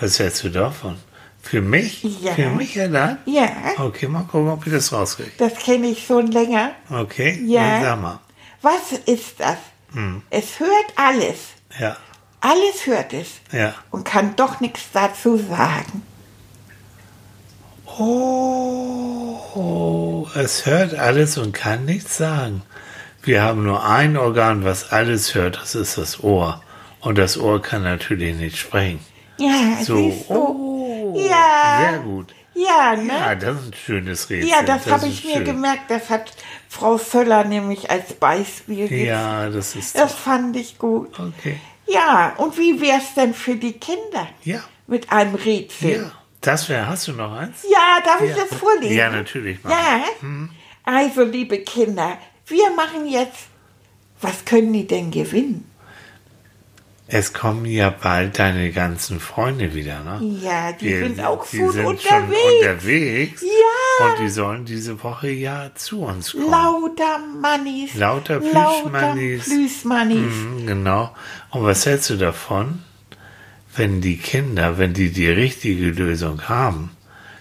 Was 0.01 0.19
hältst 0.19 0.43
du 0.43 0.49
davon? 0.49 0.97
Für 1.43 1.61
mich? 1.61 2.03
Ja. 2.21 2.33
Für 2.33 2.49
mich 2.49 2.79
allein? 2.79 3.17
Ja, 3.25 3.49
Okay, 3.77 4.07
mal 4.07 4.23
gucken, 4.23 4.49
ob 4.49 4.65
ich 4.65 4.71
das 4.73 4.91
rauskriege. 4.93 5.31
das 5.37 5.53
kenne 5.55 5.87
ich 5.87 6.05
schon 6.05 6.27
länger. 6.27 6.71
Okay? 6.89 7.39
Ja. 7.45 7.81
Sag 7.81 8.01
mal. 8.01 8.19
Was 8.61 8.93
ist 9.05 9.39
das? 9.39 9.57
Hm. 9.93 10.21
Es 10.29 10.59
hört 10.59 10.85
alles. 10.95 11.35
Ja, 11.79 11.97
Alles 12.39 12.85
hört 12.87 13.13
es. 13.13 13.27
ja. 13.51 13.73
Und 13.91 14.03
kann 14.05 14.35
doch 14.35 14.59
nichts 14.61 14.83
dazu 14.93 15.37
sagen. 15.37 16.01
Oh, 19.45 20.27
es 20.35 20.65
hört 20.65 20.95
alles 20.95 21.37
und 21.37 21.53
kann 21.53 21.85
nichts 21.85 22.17
sagen. 22.17 22.61
Wir 23.21 23.41
haben 23.43 23.63
nur 23.63 23.85
ein 23.85 24.17
Organ, 24.17 24.63
was 24.63 24.91
alles 24.91 25.35
hört, 25.35 25.57
das 25.61 25.75
ist 25.75 25.97
das 25.97 26.23
Ohr. 26.23 26.61
Und 27.01 27.17
das 27.17 27.37
Ohr 27.37 27.61
kann 27.61 27.83
natürlich 27.83 28.35
nicht 28.35 28.57
sprechen. 28.57 28.99
Ja, 29.37 29.77
So, 29.83 29.95
siehst 30.11 30.29
du. 30.29 30.33
oh, 30.33 30.72
Ja. 31.15 31.89
sehr 31.89 31.99
gut. 31.99 32.33
Ja, 32.55 32.95
ne? 32.95 33.07
Ja, 33.13 33.35
das 33.35 33.55
ist 33.61 33.67
ein 33.67 33.73
schönes 33.73 34.29
Rätsel. 34.29 34.49
Ja, 34.49 34.61
das, 34.61 34.85
habe 34.87 35.07
ist 35.07 35.13
ich 35.19 35.25
mir 35.25 35.35
schön. 35.37 35.45
gemerkt. 35.45 35.89
Das 35.89 36.09
hat 36.11 36.31
Frau 36.69 36.97
Völler 36.99 37.43
nämlich 37.45 37.89
als 37.89 38.13
Beispiel 38.13 38.87
gegeben. 38.87 39.05
Ja, 39.07 39.49
das 39.49 39.75
ist 39.75 39.97
Das 39.97 40.13
fand 40.13 40.55
ich 40.55 40.77
gut. 40.77 41.17
okay. 41.19 41.59
Ja, 41.87 42.33
und 42.37 42.57
wie 42.57 42.79
wär's 42.79 43.13
denn 43.15 43.33
für 43.33 43.55
die 43.55 43.73
Kinder? 43.73 44.27
Ja, 44.43 44.61
Mit 44.87 45.11
einem 45.11 45.35
Rätsel. 45.35 45.91
ja. 46.03 46.11
Das 46.41 46.67
wäre, 46.69 46.87
hast 46.87 47.07
du 47.07 47.13
noch 47.13 47.33
eins? 47.33 47.63
Ja, 47.69 48.01
darf 48.03 48.21
ich 48.21 48.29
Ja. 48.35 48.43
das 48.49 48.59
vorlesen? 48.59 48.95
Ja, 48.95 49.09
natürlich, 49.09 49.59
mach. 49.63 49.71
Ja. 49.71 50.01
Also, 50.83 51.23
liebe 51.23 51.59
Kinder, 51.59 52.17
wir 52.47 52.69
machen 52.71 53.07
jetzt. 53.07 53.47
Was 54.21 54.43
können 54.45 54.71
die 54.73 54.85
denn 54.87 55.09
gewinnen? 55.11 55.69
Es 57.07 57.33
kommen 57.33 57.65
ja 57.65 57.89
bald 57.89 58.39
deine 58.39 58.71
ganzen 58.71 59.19
Freunde 59.19 59.75
wieder, 59.75 59.99
ne? 60.03 60.21
Ja, 60.41 60.71
die 60.71 60.85
Wir- 60.85 60.99
sind 60.99 61.19
auch 61.21 61.45
die 61.45 61.57
sind 61.57 61.85
unterwegs. 61.85 62.03
Schon 62.07 62.59
unterwegs. 62.61 63.41
Ja. 63.41 64.05
Und 64.07 64.19
die 64.19 64.29
sollen 64.29 64.65
diese 64.65 65.03
Woche 65.03 65.29
ja 65.29 65.71
zu 65.75 66.01
uns 66.03 66.31
kommen. 66.31 66.49
Lauter 66.49 67.19
Mannis. 67.41 67.93
Lauter 67.95 68.39
Lauter 68.39 68.79
Plüschmannis. 68.81 69.43
Plüschmannis. 69.45 70.33
Mhm, 70.33 70.65
genau. 70.65 71.13
Und 71.51 71.63
was 71.65 71.85
hältst 71.85 72.09
du 72.09 72.15
davon, 72.15 72.81
wenn 73.75 73.99
die 74.01 74.17
Kinder, 74.17 74.77
wenn 74.77 74.93
die 74.93 75.11
die 75.11 75.27
richtige 75.29 75.87
Lösung 75.89 76.47
haben, 76.47 76.91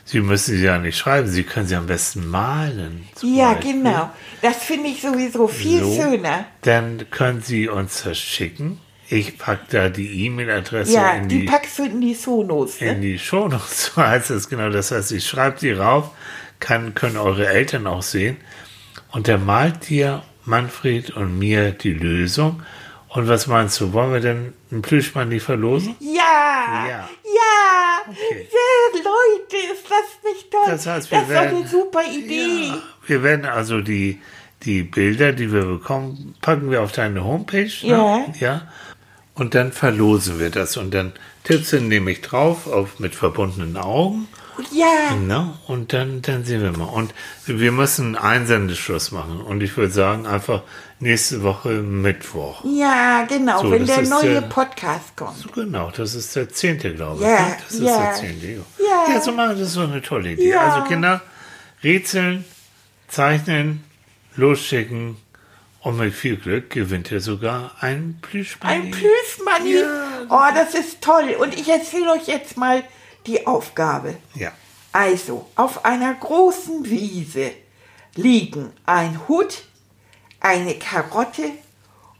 sie 0.05 0.21
müssen 0.21 0.57
sie 0.57 0.65
ja 0.65 0.79
nicht 0.79 0.99
schreiben, 0.99 1.29
sie 1.29 1.45
können 1.45 1.69
sie 1.69 1.77
am 1.77 1.87
besten 1.87 2.27
malen. 2.27 3.07
Ja, 3.23 3.53
Beispiel. 3.53 3.75
genau. 3.75 4.11
Das 4.43 4.57
finde 4.57 4.89
ich 4.89 5.01
sowieso 5.01 5.47
viel 5.47 5.85
So. 5.85 5.95
schöner. 5.95 6.47
Dann 6.63 7.07
können 7.11 7.43
sie 7.43 7.69
uns 7.69 8.03
das 8.03 8.19
schicken. 8.19 8.81
Ich 9.13 9.37
packe 9.39 9.67
da 9.71 9.89
die 9.91 10.25
E-Mail-Adresse 10.27 10.93
Ja, 10.95 11.13
in 11.13 11.29
die, 11.29 11.41
die, 11.41 11.47
packst 11.47 11.79
du 11.79 11.85
in 11.85 12.01
die 12.01 12.15
Sonos. 12.15 12.77
in 12.81 12.87
Ne? 12.87 13.01
die 13.01 13.19
Shownotes, 13.19 13.87
so 13.95 14.03
heißt 14.03 14.31
es 14.31 14.49
genau. 14.49 14.71
Das 14.71 14.91
heißt, 14.91 15.13
ich 15.13 15.27
schreibe 15.27 15.59
die 15.61 15.73
rauf, 15.73 16.11
kann, 16.61 16.95
können 16.95 17.17
eure 17.17 17.47
Eltern 17.49 17.87
auch 17.87 18.03
sehen. 18.03 18.37
Und 19.11 19.29
dann 19.29 19.45
malt 19.45 19.89
dir 19.91 20.23
Manfred 20.45 21.11
und 21.11 21.39
mir 21.39 21.73
die 21.73 21.93
Lösung. 21.93 22.63
Und 23.09 23.29
was 23.29 23.47
meinst 23.47 23.79
du, 23.81 23.93
wollen 23.93 24.13
wir 24.15 24.21
denn 24.21 24.55
einen 24.71 24.81
Plüschmann 24.81 25.39
verlosen? 25.41 25.95
Ja, 26.01 26.87
Ja. 26.89 26.89
ja, 26.89 27.09
Okay. 28.09 28.49
ja, 28.51 28.99
Leute, 28.99 29.57
ist 29.75 29.85
das 29.89 30.33
nicht 30.33 30.51
toll? 30.51 30.61
Das 30.67 30.87
heißt, 30.87 31.11
wir 31.11 31.19
das 31.19 31.29
ist 31.29 31.35
doch 31.35 31.41
eine 31.43 31.53
werden- 31.53 31.67
super 31.69 32.03
Idee. 32.05 32.69
Ja, 32.69 32.79
wir 33.07 33.23
werden 33.23 33.45
also 33.45 33.81
die, 33.83 34.21
die 34.63 34.83
Bilder, 34.83 35.33
die 35.33 35.53
wir 35.53 35.65
bekommen, 35.67 36.35
packen 36.41 36.71
wir 36.71 36.83
auf 36.83 36.93
deine 36.93 37.23
Homepage. 37.23 37.71
Ja. 37.83 38.19
Ne? 38.19 38.33
ja. 38.41 38.63
Und 39.35 39.55
dann 39.55 39.73
verlosen 39.73 40.39
wir 40.39 40.51
das. 40.51 40.77
Und 40.77 40.93
dann 40.93 41.13
tippst 41.45 41.73
du 41.73 41.81
nämlich 41.81 42.21
drauf 42.21 42.67
auf 42.67 42.99
mit 42.99 43.15
verbundenen 43.15 43.77
Augen. 43.77 44.29
Ja, 44.71 45.17
Ne? 45.17 45.55
Und 45.67 45.95
dann, 45.95 46.21
dann 46.21 46.45
sehen 46.45 46.61
wir 46.63 46.73
mal. 46.73 46.85
Und 46.85 47.15
wir 47.47 47.73
müssen 47.73 48.15
einen 48.17 48.43
Einsendeschluss 48.43 49.11
machen. 49.11 49.41
Und 49.41 49.63
ich 49.63 49.75
würde 49.79 49.91
sagen, 49.93 50.27
einfach 50.27 50.63
nächste 51.01 51.43
Woche 51.43 51.71
Mittwoch. 51.71 52.63
ja, 52.65 53.25
genau, 53.27 53.63
So, 53.63 53.71
wenn 53.71 53.87
der 53.87 54.03
ist 54.03 54.11
neue 54.11 54.31
der- 54.35 54.41
Podcast 54.43 55.17
kommt. 55.17 55.39
So 55.39 55.49
genau, 55.49 55.91
das 55.97 56.15
ist 56.15 56.37
der 56.37 56.51
zehnte, 56.51 56.95
glaube 56.95 57.23
ich. 57.23 57.29
Ja, 57.29 57.41
ne? 57.49 57.57
Das 57.65 57.75
ist 57.75 57.81
ja. 57.83 58.03
der 58.05 58.13
zehnte. 58.13 58.47
Ja. 58.79 59.15
Ja. 59.15 59.21
so 59.23 59.33
machen 59.33 59.51
das 59.59 59.61
ist 59.69 59.73
so 59.73 59.81
eine 59.81 60.03
tolle 60.03 60.33
Idee. 60.33 60.55
Also 60.55 60.85
Kinder, 60.87 61.23
rätseln, 61.83 62.45
zeichnen, 63.09 63.83
losschicken 64.37 65.17
und 65.83 65.97
mit 65.97 66.15
viel 66.15 66.37
Glück 66.37 66.71
gewinnt 66.71 67.11
ihr 67.11 67.21
sogar 67.21 67.73
ein 67.81 68.19
Plüschmann. 68.23 68.71
Ein 68.71 68.91
Plüschmanni. 68.93 69.75
Ja. 69.75 70.27
Oh, 70.29 70.55
das 70.55 70.75
ist 70.75 71.03
toll. 71.03 71.37
Und 71.41 71.59
ich 71.59 71.69
erzähle 71.69 72.13
euch 72.13 72.29
jetzt 72.29 72.57
mal 72.57 72.85
die 73.27 73.47
Aufgabe. 73.47 74.17
Ja. 74.35 74.53
Also, 74.93 75.49
auf 75.57 75.85
einer 75.85 76.15
großen 76.15 76.89
Wiese 76.89 77.51
liegen 78.15 78.73
ein 78.87 79.27
Hut, 79.27 79.65
eine 80.39 80.79
Karotte 80.79 81.51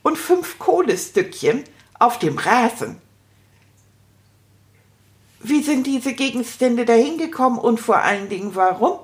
und 0.03 0.19
fünf 0.19 0.59
Kohlestückchen 0.59 1.63
auf 1.99 2.19
dem 2.19 2.39
Rasen. 2.39 3.01
Wie 5.39 5.63
sind 5.63 5.87
diese 5.87 6.15
Gegenstände 6.15 6.85
dahin 6.85 7.19
gekommen 7.19 7.59
und 7.59 7.79
vor 7.79 7.99
allen 7.99 8.29
Dingen 8.29 8.55
warum? 8.55 8.99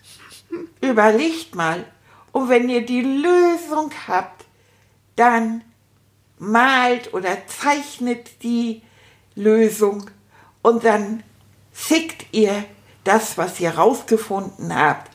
Überlegt 0.80 1.54
mal. 1.54 1.84
Und 2.32 2.48
wenn 2.48 2.68
ihr 2.68 2.84
die 2.84 3.02
Lösung 3.02 3.90
habt, 4.08 4.44
dann 5.16 5.62
malt 6.38 7.12
oder 7.14 7.46
zeichnet 7.46 8.42
die 8.42 8.82
Lösung 9.34 10.10
und 10.62 10.84
dann 10.84 11.22
schickt 11.74 12.26
ihr 12.32 12.64
das, 13.04 13.36
was 13.38 13.60
ihr 13.60 13.70
rausgefunden 13.70 14.74
habt, 14.74 15.10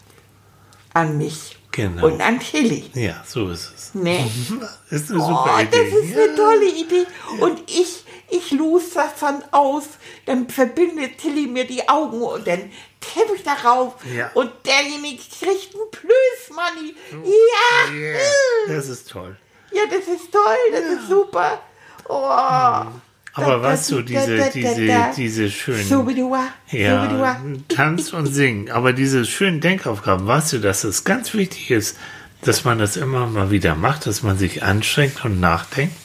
an 0.93 1.17
mich 1.17 1.57
Genau. 1.71 2.07
und 2.07 2.21
an 2.21 2.39
Tilly. 2.39 2.89
Ja, 2.95 3.23
so 3.25 3.49
ist 3.49 3.71
es. 3.75 3.91
Nee. 3.93 4.25
Ist 4.89 5.11
eine 5.11 5.19
Oh, 5.21 5.27
super 5.27 5.59
das 5.69 5.79
Idee. 5.79 5.89
ist 5.99 6.17
eine 6.17 6.35
tolle 6.35 6.69
Idee. 6.69 7.05
Und 7.39 7.59
ich, 7.69 8.03
dann 9.19 9.43
aus. 9.51 9.85
Dann 10.25 10.49
verbindet 10.49 11.17
Tilly 11.17 11.47
mir 11.47 11.65
die 11.65 11.87
Augen 11.87 12.21
und 12.21 12.47
dann 12.47 12.71
tippe 12.99 13.35
ich 13.35 13.43
darauf. 13.43 13.95
Ja. 14.15 14.31
Und 14.33 14.51
derjenige 14.65 15.21
kriegt 15.39 15.75
einen 15.75 15.91
Plüschmanni. 15.91 16.95
Ja. 17.23 17.93
Yeah, 17.93 18.19
das 18.67 18.89
ist 18.89 19.09
toll. 19.09 19.37
Ja, 19.71 19.83
das 19.89 20.07
ist 20.07 20.31
toll. 20.31 20.57
Das 20.71 20.85
ist 20.85 21.07
super. 21.09 21.61
Oh. 22.09 22.13
Aber 23.33 23.61
weißt 23.61 23.91
du, 23.91 24.01
diese, 24.01 24.49
diese, 24.49 25.11
diese 25.15 25.51
schönen. 25.51 25.83
Ja. 26.71 27.03
Tanz 27.69 28.11
und 28.11 28.25
Singen. 28.25 28.71
Aber 28.71 28.93
diese 28.93 29.25
schönen 29.25 29.61
Denkaufgaben, 29.61 30.25
weißt 30.25 30.53
du, 30.53 30.59
dass 30.59 30.83
es 30.83 31.03
ganz 31.03 31.35
wichtig 31.35 31.69
ist, 31.69 31.97
dass 32.41 32.65
man 32.65 32.79
das 32.79 32.97
immer 32.97 33.27
mal 33.27 33.51
wieder 33.51 33.75
macht, 33.75 34.07
dass 34.07 34.23
man 34.23 34.37
sich 34.39 34.63
anstrengt 34.63 35.23
und 35.23 35.39
nachdenkt? 35.39 35.95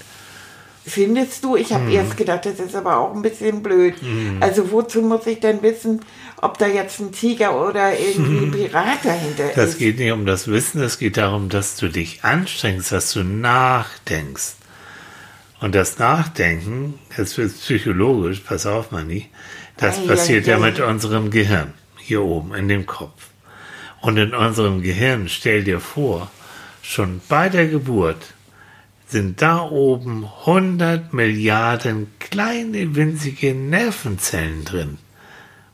Findest 0.84 1.44
du? 1.44 1.54
Ich 1.56 1.70
Mhm. 1.70 1.74
habe 1.74 1.92
erst 1.92 2.16
gedacht, 2.16 2.44
das 2.44 2.58
ist 2.58 2.74
aber 2.74 2.96
auch 2.98 3.14
ein 3.14 3.22
bisschen 3.22 3.62
blöd. 3.62 3.94
Also 4.40 4.70
wozu 4.72 5.00
muss 5.02 5.26
ich 5.26 5.38
denn 5.40 5.62
wissen, 5.62 6.00
ob 6.40 6.58
da 6.58 6.66
jetzt 6.66 6.98
ein 7.00 7.12
Tiger 7.12 7.68
oder 7.68 7.96
irgendwie 7.96 8.38
ein 8.46 8.50
Pirat 8.70 9.04
dahinter 9.04 9.50
Das 9.54 9.70
ist? 9.70 9.78
geht 9.78 9.98
nicht 9.98 10.10
um 10.12 10.26
das 10.26 10.48
Wissen, 10.48 10.82
es 10.82 10.98
geht 10.98 11.16
darum, 11.16 11.48
dass 11.48 11.76
du 11.76 11.88
dich 11.88 12.24
anstrengst, 12.24 12.90
dass 12.90 13.12
du 13.12 13.22
nachdenkst. 13.22 14.54
Und 15.60 15.76
das 15.76 15.98
Nachdenken, 16.00 16.98
jetzt 17.16 17.38
wird 17.38 17.52
psychologisch, 17.56 18.40
pass 18.40 18.66
auf, 18.66 18.90
Manni, 18.90 19.28
das 19.76 20.00
Ei, 20.00 20.06
passiert 20.08 20.46
ei, 20.48 20.50
ja 20.50 20.56
ei. 20.56 20.60
mit 20.70 20.80
unserem 20.80 21.30
Gehirn, 21.30 21.74
hier 21.96 22.22
oben 22.22 22.52
in 22.54 22.66
dem 22.66 22.86
Kopf. 22.86 23.28
Und 24.00 24.16
in 24.16 24.34
unserem 24.34 24.82
Gehirn, 24.82 25.28
stell 25.28 25.62
dir 25.62 25.78
vor, 25.78 26.28
schon 26.82 27.20
bei 27.28 27.48
der 27.48 27.68
Geburt 27.68 28.34
sind 29.12 29.40
da 29.42 29.62
oben 29.69 30.26
100 30.47 31.12
Milliarden 31.12 32.12
kleine 32.19 32.95
winzige 32.97 33.54
Nervenzellen 33.54 34.64
drin. 34.64 34.99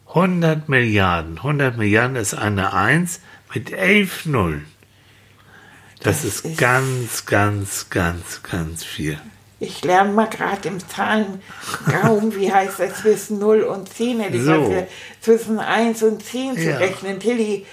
100 0.08 0.68
Milliarden. 0.68 1.36
100 1.38 1.76
Milliarden 1.76 2.16
ist 2.16 2.34
eine 2.34 2.72
1 2.74 3.20
mit 3.54 3.72
11 3.72 4.26
Nullen. 4.26 4.66
Das, 6.02 6.24
ist, 6.24 6.44
ist- 6.44 6.58
ganz, 6.58 7.26
ganz, 7.26 7.88
ganz, 7.90 8.42
ganz 8.42 8.84
viel. 8.84 9.18
Ich 9.60 9.84
lerne 9.84 10.12
mal 10.12 10.26
gerade 10.28 10.68
im 10.68 10.78
Zahlenraum, 10.78 12.32
wie 12.36 12.52
heißt 12.52 12.78
das, 12.78 13.00
zwischen 13.00 13.40
0 13.40 13.62
und 13.62 13.92
10, 13.92 14.20
hätte 14.20 14.36
ich 14.36 14.44
So. 14.44 14.52
also 14.52 14.86
zwischen 15.20 15.58
1 15.58 16.02
und 16.04 16.22
10 16.24 16.54
zu 16.56 16.70
Ja. 16.70 16.76
rechnen. 16.76 17.18
Tilly, 17.18 17.66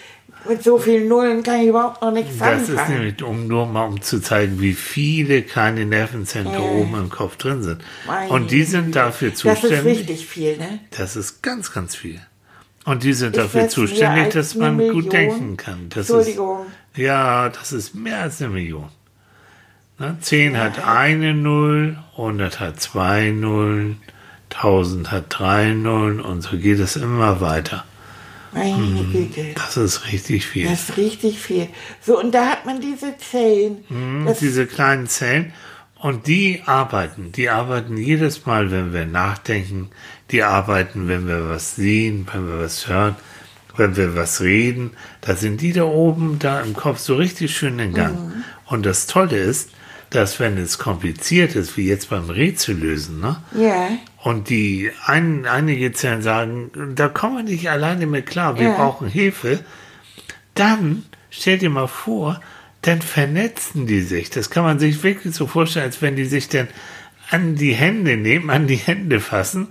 Mit 0.47 0.63
so 0.63 0.77
vielen 0.77 1.07
Nullen 1.07 1.41
kann 1.43 1.61
ich 1.61 1.67
überhaupt 1.67 2.01
noch 2.01 2.11
nichts 2.11 2.37
Das 2.37 2.63
ist 2.63 2.69
anfangen. 2.71 2.93
nämlich, 2.99 3.23
um 3.23 3.47
nur 3.47 3.65
mal 3.65 3.85
um 3.85 4.01
zu 4.01 4.21
zeigen, 4.21 4.59
wie 4.61 4.73
viele 4.73 5.41
kleine 5.41 5.85
Nervenzellen 5.85 6.47
da 6.47 6.53
Ja. 6.59 6.59
oben 6.59 6.95
im 6.95 7.09
Kopf 7.09 7.37
drin 7.37 7.63
sind. 7.63 7.81
Und 8.29 8.51
die 8.51 8.63
sind 8.63 8.95
dafür 8.95 9.31
Das 9.31 9.39
ist 9.43 9.61
zuständig. 9.61 9.99
richtig 9.99 10.25
viel, 10.27 10.57
ne? 10.57 10.79
Das 10.97 11.15
ist 11.15 11.41
ganz, 11.41 11.71
ganz 11.73 11.95
viel. 11.95 12.19
Und 12.85 13.03
die 13.03 13.13
sind 13.13 13.35
Ist 13.35 13.43
dafür 13.43 13.63
das 13.63 13.73
zuständig, 13.73 14.33
dass 14.33 14.53
man 14.55 14.75
Million? 14.77 15.01
gut 15.01 15.11
denken 15.13 15.57
kann. 15.57 15.89
Das 15.89 16.09
Entschuldigung. 16.09 16.65
Ist, 16.93 16.99
ja, 16.99 17.49
das 17.49 17.71
ist 17.71 17.95
mehr 17.95 18.21
als 18.21 18.39
eine 18.41 18.51
Million. 18.53 18.89
Ne? 19.97 20.17
10 20.21 20.57
hat 20.59 20.85
eine 20.85 21.33
Null, 21.33 21.97
100 22.17 22.59
hat 22.59 22.79
zwei 22.79 23.31
Nullen, 23.31 24.01
1000 24.51 25.09
hat 25.11 25.25
drei 25.29 25.71
Nullen 25.73 26.19
und 26.21 26.41
so 26.41 26.57
geht 26.57 26.79
es 26.79 26.95
immer 26.95 27.41
weiter. 27.41 27.85
Meine 28.55 28.77
Mhm. 28.77 29.11
Güte. 29.11 29.45
Das 29.55 29.77
ist 29.77 30.11
richtig 30.11 30.45
viel. 30.45 30.67
Das 30.69 30.89
ist 30.89 30.97
richtig 30.97 31.39
viel. 31.39 31.67
So, 32.01 32.19
und 32.19 32.33
da 32.33 32.47
hat 32.47 32.65
man 32.65 32.79
diese 32.81 33.17
Zellen. 33.17 33.83
Mhm, 33.89 34.29
diese 34.39 34.65
kleinen 34.65 35.07
Zellen. 35.07 35.53
Und 35.99 36.27
die 36.27 36.61
arbeiten, 36.65 37.31
die 37.31 37.49
arbeiten 37.49 37.97
jedes 37.97 38.45
Mal, 38.45 38.71
wenn 38.71 38.93
wir 38.93 39.05
nachdenken, 39.05 39.89
die 40.31 40.43
arbeiten, 40.43 41.07
wenn 41.07 41.27
wir 41.27 41.49
was 41.49 41.75
sehen, 41.75 42.27
wenn 42.31 42.47
wir 42.47 42.59
was 42.59 42.87
hören, 42.87 43.15
wenn 43.75 43.95
wir 43.95 44.15
was 44.15 44.41
reden. 44.41 44.91
Da 45.21 45.35
sind 45.35 45.61
die 45.61 45.73
da 45.73 45.83
oben, 45.83 46.37
da 46.39 46.61
im 46.61 46.73
Kopf 46.75 46.99
so 46.99 47.15
richtig 47.15 47.55
schön 47.57 47.79
in 47.79 47.93
Gang. 47.93 48.13
Mhm. 48.15 48.43
Und 48.67 48.85
das 48.85 49.07
Tolle 49.07 49.37
ist, 49.37 49.71
dass 50.09 50.39
wenn 50.39 50.57
es 50.57 50.77
kompliziert 50.77 51.55
ist, 51.55 51.77
wie 51.77 51.87
jetzt 51.87 52.09
beim 52.09 52.29
Rätsel 52.29 52.75
lösen, 52.77 53.19
ne? 53.19 53.37
ja, 53.53 53.89
Und 54.23 54.49
die 54.49 54.91
ein, 55.05 55.45
einige 55.45 55.91
Zellen 55.93 56.21
sagen, 56.21 56.71
da 56.95 57.07
kommen 57.09 57.37
wir 57.37 57.43
nicht 57.43 57.69
alleine 57.69 58.05
mit 58.07 58.25
klar, 58.25 58.57
wir 58.59 58.69
Ja. 58.69 58.75
brauchen 58.75 59.07
Hilfe. 59.07 59.59
Dann 60.53 61.03
stell 61.29 61.57
dir 61.57 61.69
mal 61.69 61.87
vor, 61.87 62.39
dann 62.81 63.01
vernetzen 63.01 63.87
die 63.87 64.01
sich. 64.01 64.29
Das 64.29 64.49
kann 64.49 64.63
man 64.63 64.79
sich 64.79 65.03
wirklich 65.03 65.35
so 65.35 65.47
vorstellen, 65.47 65.85
als 65.85 66.01
wenn 66.01 66.15
die 66.15 66.25
sich 66.25 66.49
dann 66.49 66.67
an 67.31 67.55
die 67.55 67.73
Hände 67.73 68.17
nehmen, 68.17 68.51
an 68.51 68.67
die 68.67 68.75
Hände 68.75 69.19
fassen 69.19 69.69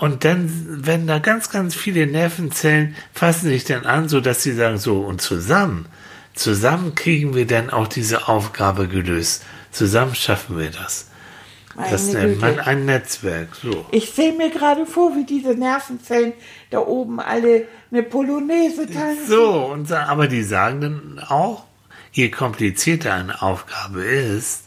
und 0.00 0.24
dann 0.24 0.50
wenn 0.86 1.06
da 1.06 1.18
ganz, 1.18 1.50
ganz 1.50 1.74
viele 1.74 2.06
Nervenzellen 2.06 2.96
fassen 3.12 3.50
sich 3.50 3.64
dann 3.64 3.84
an, 3.84 4.08
so 4.08 4.22
dass 4.22 4.42
sie 4.42 4.52
sagen 4.54 4.78
so 4.78 5.00
und 5.00 5.20
zusammen, 5.20 5.84
zusammen 6.32 6.94
kriegen 6.94 7.34
wir 7.34 7.46
dann 7.46 7.68
auch 7.68 7.88
diese 7.88 8.26
Aufgabe 8.28 8.88
gelöst. 8.88 9.44
Zusammen 9.74 10.14
schaffen 10.14 10.56
wir 10.56 10.70
das. 10.70 11.08
Das 11.76 12.06
meine 12.06 12.28
nennt 12.28 12.40
man 12.40 12.60
ein 12.60 12.84
Netzwerk. 12.84 13.48
So. 13.60 13.84
Ich 13.90 14.12
sehe 14.12 14.32
mir 14.32 14.50
gerade 14.50 14.86
vor, 14.86 15.16
wie 15.16 15.24
diese 15.24 15.54
Nervenzellen 15.54 16.32
da 16.70 16.78
oben 16.78 17.18
alle 17.18 17.66
eine 17.90 18.04
Polonaise 18.04 18.86
tanzen. 18.86 19.26
So, 19.26 19.66
und, 19.66 19.90
aber 19.90 20.28
die 20.28 20.44
sagen 20.44 20.80
dann 20.80 21.18
auch, 21.28 21.64
je 22.12 22.30
komplizierter 22.30 23.12
eine 23.14 23.42
Aufgabe 23.42 24.04
ist, 24.04 24.66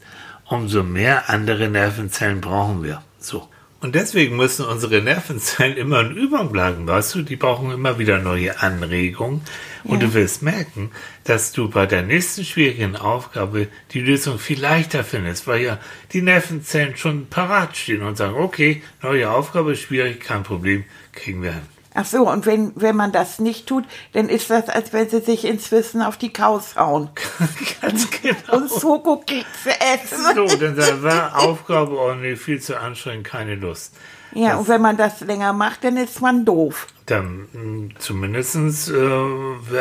umso 0.49 0.83
mehr 0.83 1.29
andere 1.29 1.69
Nervenzellen 1.69 2.41
brauchen 2.41 2.83
wir. 2.83 3.01
So. 3.19 3.47
Und 3.79 3.93
deswegen 3.93 4.35
müssen 4.35 4.65
unsere 4.65 5.01
Nervenzellen 5.01 5.77
immer 5.77 6.01
in 6.01 6.17
Übung 6.17 6.51
bleiben, 6.51 6.87
weißt 6.87 7.13
du? 7.13 7.21
Die 7.21 7.35
brauchen 7.35 7.69
immer 7.69 7.99
wieder 7.99 8.17
neue 8.17 8.59
Anregungen. 8.59 9.41
Und 9.83 10.01
du 10.01 10.13
wirst 10.15 10.41
merken, 10.41 10.91
dass 11.25 11.51
du 11.51 11.69
bei 11.69 11.85
der 11.85 12.01
nächsten 12.01 12.43
schwierigen 12.43 12.95
Aufgabe 12.95 13.67
die 13.91 14.01
Lösung 14.01 14.39
viel 14.39 14.59
leichter 14.59 15.03
findest, 15.03 15.45
weil 15.45 15.61
ja 15.61 15.79
die 16.11 16.23
Nervenzellen 16.23 16.97
schon 16.97 17.27
parat 17.27 17.77
stehen 17.77 18.01
und 18.01 18.17
sagen, 18.17 18.35
okay, 18.35 18.81
neue 19.03 19.29
Aufgabe, 19.29 19.75
schwierig, 19.75 20.21
kein 20.21 20.41
Problem, 20.41 20.83
kriegen 21.13 21.43
wir 21.43 21.53
hin. 21.53 21.76
Ach 21.99 22.05
so, 22.05 22.29
und 22.29 22.45
wenn, 22.45 22.73
wenn 22.75 22.95
man 22.95 23.11
das 23.11 23.39
nicht 23.39 23.65
tut, 23.65 23.83
dann 24.13 24.29
ist 24.29 24.51
das, 24.51 24.69
als 24.69 24.93
wenn 24.93 25.09
sie 25.09 25.19
sich 25.19 25.45
inzwischen 25.45 26.03
auf 26.03 26.15
die 26.15 26.31
Kaus 26.31 26.75
hauen 26.75 27.09
Ganz 27.81 28.11
genau. 28.11 28.55
und 28.55 28.69
Schokokekse 28.69 29.71
essen. 29.95 30.35
So, 30.35 30.45
dann 30.57 30.75
sagt, 30.75 31.01
war 31.01 31.35
Aufgabe, 31.43 32.15
nee, 32.21 32.35
viel 32.35 32.61
zu 32.61 32.79
anstrengend, 32.79 33.25
keine 33.25 33.55
Lust. 33.55 33.95
Ja, 34.33 34.57
und 34.57 34.67
wenn 34.67 34.81
man 34.81 34.97
das 34.97 35.21
länger 35.21 35.53
macht, 35.53 35.83
dann 35.83 35.97
ist 35.97 36.21
man 36.21 36.45
doof. 36.45 36.87
Dann 37.05 37.47
mh, 37.53 37.89
zumindestens 37.99 38.89
äh, 38.89 39.09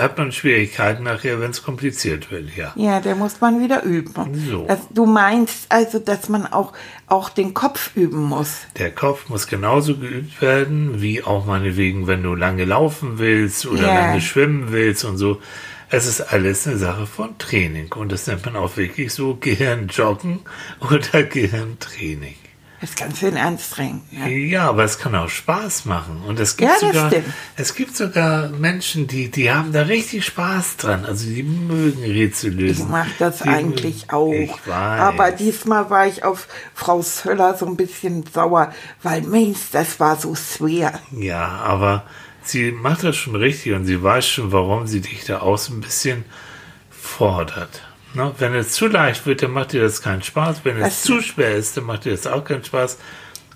hat 0.00 0.16
man 0.16 0.30
Schwierigkeiten 0.32 1.02
nachher, 1.02 1.40
wenn 1.40 1.50
es 1.50 1.62
kompliziert 1.64 2.30
wird, 2.30 2.56
ja. 2.56 2.72
Ja, 2.76 3.00
da 3.00 3.14
muss 3.16 3.40
man 3.40 3.60
wieder 3.60 3.82
üben. 3.82 4.14
So. 4.48 4.64
Das, 4.66 4.80
du 4.90 5.04
meinst 5.06 5.66
also, 5.70 5.98
dass 5.98 6.28
man 6.28 6.46
auch, 6.46 6.72
auch 7.08 7.28
den 7.28 7.52
Kopf 7.54 7.90
üben 7.96 8.22
muss. 8.22 8.58
Der 8.78 8.92
Kopf 8.92 9.28
muss 9.28 9.48
genauso 9.48 9.96
geübt 9.96 10.40
werden, 10.40 11.02
wie 11.02 11.22
auch 11.24 11.44
meinetwegen, 11.46 12.06
wenn 12.06 12.22
du 12.22 12.34
lange 12.34 12.64
laufen 12.64 13.18
willst 13.18 13.66
oder 13.66 13.88
Ja. 13.88 13.94
lange 14.06 14.20
schwimmen 14.20 14.66
willst 14.70 15.04
und 15.04 15.16
so. 15.18 15.40
Es 15.88 16.06
ist 16.06 16.20
alles 16.32 16.66
eine 16.66 16.78
Sache 16.78 17.06
von 17.06 17.38
Training 17.38 17.92
und 17.92 18.10
das 18.10 18.26
nennt 18.26 18.44
man 18.44 18.56
auch 18.56 18.76
wirklich 18.76 19.12
so 19.12 19.36
Gehirnjoggen 19.40 20.40
oder 20.80 21.22
Gehirntraining. 21.22 22.34
Das 22.80 22.90
ist 22.90 22.98
ganz 22.98 23.18
schön 23.18 23.36
anstrengend. 23.38 24.02
Ja. 24.10 24.26
Ja, 24.26 24.68
aber 24.68 24.84
es 24.84 24.98
kann 24.98 25.14
auch 25.14 25.28
Spaß 25.30 25.86
machen. 25.86 26.22
Und 26.26 26.38
es 26.38 26.56
gibt 26.58 26.70
Ja, 26.70 26.76
das 26.80 26.88
sogar, 26.94 27.10
stimmt. 27.10 27.26
es 27.56 27.74
gibt 27.74 27.96
sogar 27.96 28.48
Menschen, 28.50 29.06
die, 29.06 29.30
die 29.30 29.50
haben 29.50 29.72
da 29.72 29.82
richtig 29.82 30.26
Spaß 30.26 30.76
dran. 30.76 31.04
Also 31.06 31.26
die 31.26 31.42
mögen 31.42 32.02
Rätsel 32.02 32.52
lösen. 32.52 32.82
Ich 32.84 32.88
mache 32.90 33.10
das 33.18 33.38
Die 33.38 33.48
eigentlich 33.48 34.10
auch. 34.12 34.30
Ich 34.32 34.50
weiß. 34.66 35.00
Aber 35.00 35.30
diesmal 35.32 35.88
war 35.88 36.06
ich 36.06 36.22
auf 36.24 36.48
Frau 36.74 37.00
Söller 37.00 37.56
so 37.56 37.64
ein 37.66 37.76
bisschen 37.76 38.24
sauer, 38.32 38.72
weil 39.02 39.22
Mensch, 39.22 39.58
das 39.72 39.98
war 39.98 40.16
so 40.16 40.34
schwer. 40.34 41.00
Ja, 41.12 41.46
aber 41.46 42.04
sie 42.42 42.72
macht 42.72 43.04
das 43.04 43.16
schon 43.16 43.36
richtig 43.36 43.72
und 43.72 43.86
sie 43.86 44.02
weiß 44.02 44.28
schon, 44.28 44.52
warum 44.52 44.86
sie 44.86 45.00
dich 45.00 45.24
da 45.24 45.40
auch 45.40 45.56
so 45.56 45.72
ein 45.72 45.80
bisschen 45.80 46.24
fordert. 46.90 47.82
Ne? 48.16 48.34
Wenn 48.38 48.54
es 48.54 48.72
zu 48.72 48.86
leicht 48.88 49.26
wird, 49.26 49.42
dann 49.42 49.50
macht 49.52 49.72
dir 49.72 49.82
das 49.82 50.00
keinen 50.02 50.22
Spaß. 50.22 50.60
Wenn 50.64 50.80
es 50.80 51.02
zu 51.02 51.20
schwer 51.20 51.54
ist, 51.54 51.76
dann 51.76 51.84
macht 51.84 52.04
dir 52.06 52.12
das 52.12 52.26
auch 52.26 52.44
keinen 52.44 52.64
Spaß. 52.64 52.98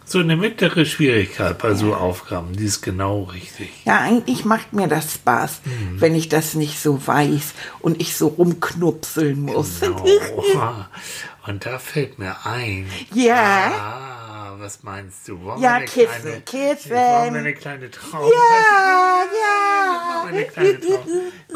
So 0.04 0.18
eine 0.18 0.36
mittlere 0.36 0.84
Schwierigkeit 0.86 1.56
bei 1.58 1.72
so 1.74 1.94
Aufgaben, 1.94 2.52
die 2.56 2.64
ist 2.64 2.82
genau 2.82 3.22
richtig. 3.24 3.70
Ja, 3.84 4.00
eigentlich 4.00 4.44
macht 4.44 4.72
mir 4.72 4.88
das 4.88 5.14
Spaß, 5.14 5.60
Mhm. 5.64 6.00
wenn 6.00 6.14
ich 6.16 6.28
das 6.28 6.54
nicht 6.54 6.80
so 6.80 7.06
weiß 7.06 7.54
und 7.78 8.00
ich 8.00 8.16
so 8.16 8.26
rumknupseln 8.28 9.40
muss. 9.42 9.80
Genau. 9.80 10.04
Und 11.46 11.64
da 11.64 11.78
fällt 11.78 12.18
mir 12.18 12.36
ein. 12.44 12.86
Ja. 13.14 13.72
Ah, 13.72 14.56
was 14.58 14.82
meinst 14.82 15.26
du? 15.26 15.40
Wollen 15.42 15.62
Ja, 15.62 15.80
Kissen, 15.80 16.06
kleine, 16.22 16.40
Kissen. 16.42 16.90
Wollen 16.90 17.32
wir 17.34 17.40
eine 17.40 17.54
kleine 17.54 17.90
Traum? 17.90 18.30
Ja, 18.30 20.22
Wollen 20.24 20.34
wir 20.34 20.38
eine 20.38 20.44
kleine 20.46 20.80
Traum? 20.80 21.06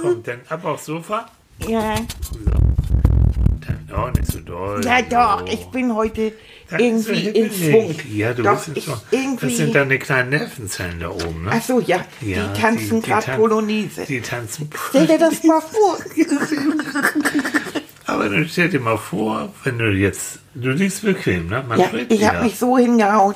Komm, 0.00 0.22
dann 0.22 0.40
ab 0.48 0.64
aufs 0.64 0.86
Sofa. 0.86 1.26
ja. 1.58 1.94
Dann, 1.96 2.73
oh, 3.96 4.08
nicht 4.10 4.30
so 4.30 4.40
doll. 4.40 4.80
Ja, 4.84 5.02
doch, 5.02 5.46
ich 5.46 5.64
bin 5.66 5.94
heute 5.94 6.32
Das 6.70 6.80
ist 6.80 6.84
irgendwie 7.08 7.28
in 7.28 7.50
hibbelig. 7.50 7.70
Schwung. 7.70 7.94
Ja, 8.16 8.32
du 8.34 8.42
doch, 8.42 8.64
bist 8.64 8.76
ich 8.76 8.84
Schwung. 8.84 9.00
irgendwie. 9.10 9.46
Das 9.46 9.56
sind 9.56 9.74
deine 9.74 9.98
kleinen 9.98 10.30
Nervenzellen 10.30 11.00
da 11.00 11.08
oben, 11.10 11.44
ne? 11.44 11.50
Ach 11.52 11.62
so, 11.62 11.80
ja, 11.80 12.04
Ja, 12.20 12.46
die 12.48 12.60
tanzen 12.60 13.02
gerade 13.02 13.26
tan- 13.26 13.36
Polonaise. 13.40 14.04
Die 14.06 14.20
tanzen. 14.20 14.68
Stell 14.90 15.06
dir 15.06 15.18
das 15.18 15.42
mal 15.44 15.60
vor. 15.60 15.98
Aber 18.06 18.28
dann 18.28 18.46
stell 18.48 18.68
dir 18.68 18.80
mal 18.80 18.98
vor, 18.98 19.52
wenn 19.64 19.78
du 19.78 19.90
jetzt, 19.90 20.38
du 20.54 20.70
liegst 20.70 21.02
bequem, 21.02 21.48
ne? 21.48 21.64
Man 21.66 21.78
Ja, 21.80 21.86
ich 21.86 21.92
habe 21.92 22.10
wieder. 22.10 22.42
mich 22.42 22.58
so 22.58 22.76
hingehauen. 22.76 23.34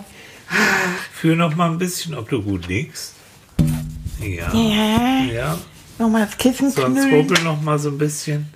Fühl 1.12 1.36
noch 1.36 1.54
mal 1.56 1.70
ein 1.70 1.78
bisschen, 1.78 2.14
ob 2.14 2.28
du 2.28 2.42
gut 2.42 2.68
liegst. 2.68 3.14
Ja. 4.20 4.52
Ja, 4.52 5.24
Ja. 5.32 5.58
nochmal 5.98 6.26
das 6.26 6.36
Kissen 6.38 6.70
Sonst 6.70 7.00
knüllen. 7.02 7.14
rubbel 7.28 7.42
noch 7.44 7.60
mal 7.62 7.78
so 7.78 7.88
ein 7.90 7.98
bisschen. 7.98 8.52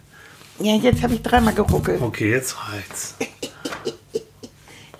Ja, 0.62 0.76
jetzt 0.76 1.02
habe 1.02 1.14
ich 1.14 1.22
dreimal 1.22 1.54
geruckelt. 1.54 2.00
Okay, 2.00 2.30
jetzt 2.30 2.56
reicht's. 2.70 3.14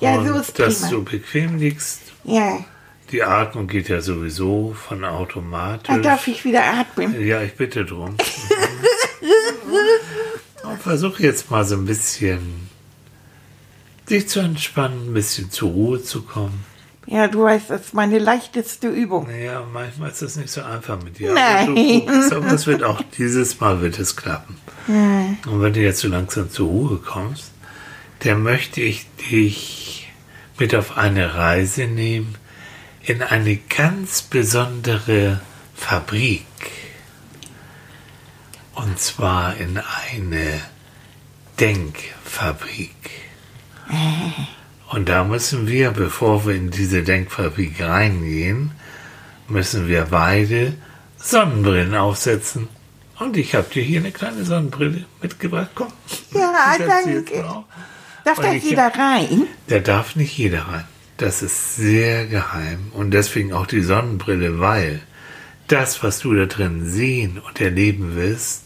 Ja, 0.01 0.17
Und 0.17 0.27
so 0.29 0.35
ist 0.35 0.59
dass 0.59 0.79
prima. 0.81 0.91
du 0.91 1.05
bequem 1.05 1.57
liegst. 1.59 2.01
Ja, 2.25 2.65
Die 3.13 3.23
Atmung 3.23 3.69
geht 3.69 3.89
ja 3.89 4.01
sowieso 4.01 4.75
von 4.75 5.03
da 5.03 5.11
automatisch. 5.11 6.03
darf 6.03 6.27
ich 6.27 6.45
wieder 6.45 6.65
atmen. 6.65 7.25
Ja, 7.25 7.43
ich 7.43 7.55
bitte 7.55 7.85
drum. 7.85 8.17
Und 10.65 10.81
versuch 10.81 11.19
jetzt 11.21 11.51
mal 11.51 11.65
so 11.65 11.75
ein 11.77 11.85
bisschen 11.85 12.69
dich 14.09 14.29
zu 14.29 14.41
entspannen, 14.41 15.11
ein 15.11 15.15
bisschen 15.15 15.51
zur 15.51 15.71
Ruhe 15.71 16.03
zu 16.03 16.23
kommen. 16.23 16.65
Ja, 17.07 17.27
du 17.29 17.43
weißt, 17.43 17.69
das 17.71 17.81
ist 17.83 17.95
meine 17.95 18.19
leichteste 18.19 18.89
Übung. 18.89 19.27
Naja, 19.27 19.65
manchmal 19.73 20.11
ist 20.11 20.23
das 20.23 20.37
nicht 20.37 20.51
so 20.51 20.63
einfach 20.63 21.03
mit 21.03 21.19
dir. 21.19 21.35
Nein. 21.35 21.69
Aber 22.09 22.29
du 22.31 22.37
aber 22.37 22.53
es 22.53 22.67
wird 22.67 22.83
auch 22.85 23.03
dieses 23.19 23.59
Mal 23.61 23.81
wird 23.83 23.99
es 23.99 24.15
klappen. 24.17 24.57
Und 24.87 25.63
wenn 25.63 25.73
du 25.73 25.81
jetzt 25.81 26.01
so 26.01 26.09
langsam 26.09 26.51
zur 26.51 26.69
Ruhe 26.69 26.97
kommst, 26.99 27.53
dann 28.21 28.43
möchte 28.43 28.81
ich 28.81 29.07
dich 29.31 30.13
mit 30.59 30.75
auf 30.75 30.97
eine 30.97 31.35
Reise 31.35 31.87
nehmen 31.87 32.37
in 33.03 33.23
eine 33.23 33.57
ganz 33.57 34.23
besondere 34.23 35.41
Fabrik. 35.75 36.45
Und 38.75 38.99
zwar 38.99 39.57
in 39.57 39.79
eine 39.79 40.61
Denkfabrik. 41.59 43.11
Und 44.89 45.09
da 45.09 45.25
müssen 45.25 45.67
wir, 45.67 45.91
bevor 45.91 46.47
wir 46.47 46.55
in 46.55 46.71
diese 46.71 47.03
Denkfabrik 47.03 47.81
reingehen, 47.81 48.73
müssen 49.49 49.89
wir 49.89 50.07
beide 50.11 50.75
Sonnenbrillen 51.19 51.95
aufsetzen 51.95 52.69
Und 53.23 53.37
ich 53.37 53.55
habe 53.55 53.69
dir 53.73 53.83
hier 53.83 54.01
eine 54.01 54.11
kleine 54.11 54.45
Sonnenbrille 54.45 55.05
mitgebracht. 55.21 55.71
Komm. 55.77 55.93
Ja, 56.35 56.75
danke. 56.77 57.45
Darf 58.25 58.39
da 58.41 58.53
jeder 58.53 58.89
rein? 58.89 59.47
Da 59.69 59.79
darf 59.79 60.17
nicht 60.17 60.37
jeder 60.37 60.63
rein. 60.63 60.85
Das 61.19 61.41
ist 61.41 61.77
sehr 61.77 62.27
geheim 62.27 62.91
und 62.95 63.13
deswegen 63.13 63.53
auch 63.53 63.67
die 63.67 63.83
Sonnenbrille, 63.83 64.59
weil 64.59 65.01
das, 65.69 66.03
was 66.03 66.19
du 66.19 66.35
da 66.35 66.47
drin 66.47 66.85
sehen 66.85 67.39
und 67.39 67.61
erleben 67.61 68.17
wirst, 68.17 68.65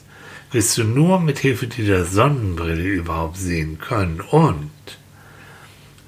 wirst 0.53 0.79
du 0.79 0.85
nur 0.85 1.21
mit 1.21 1.39
Hilfe 1.39 1.67
dieser 1.67 2.07
Sonnenbrille 2.07 2.83
überhaupt 2.83 3.37
sehen 3.37 3.79
können. 3.79 4.23
Und 4.23 4.71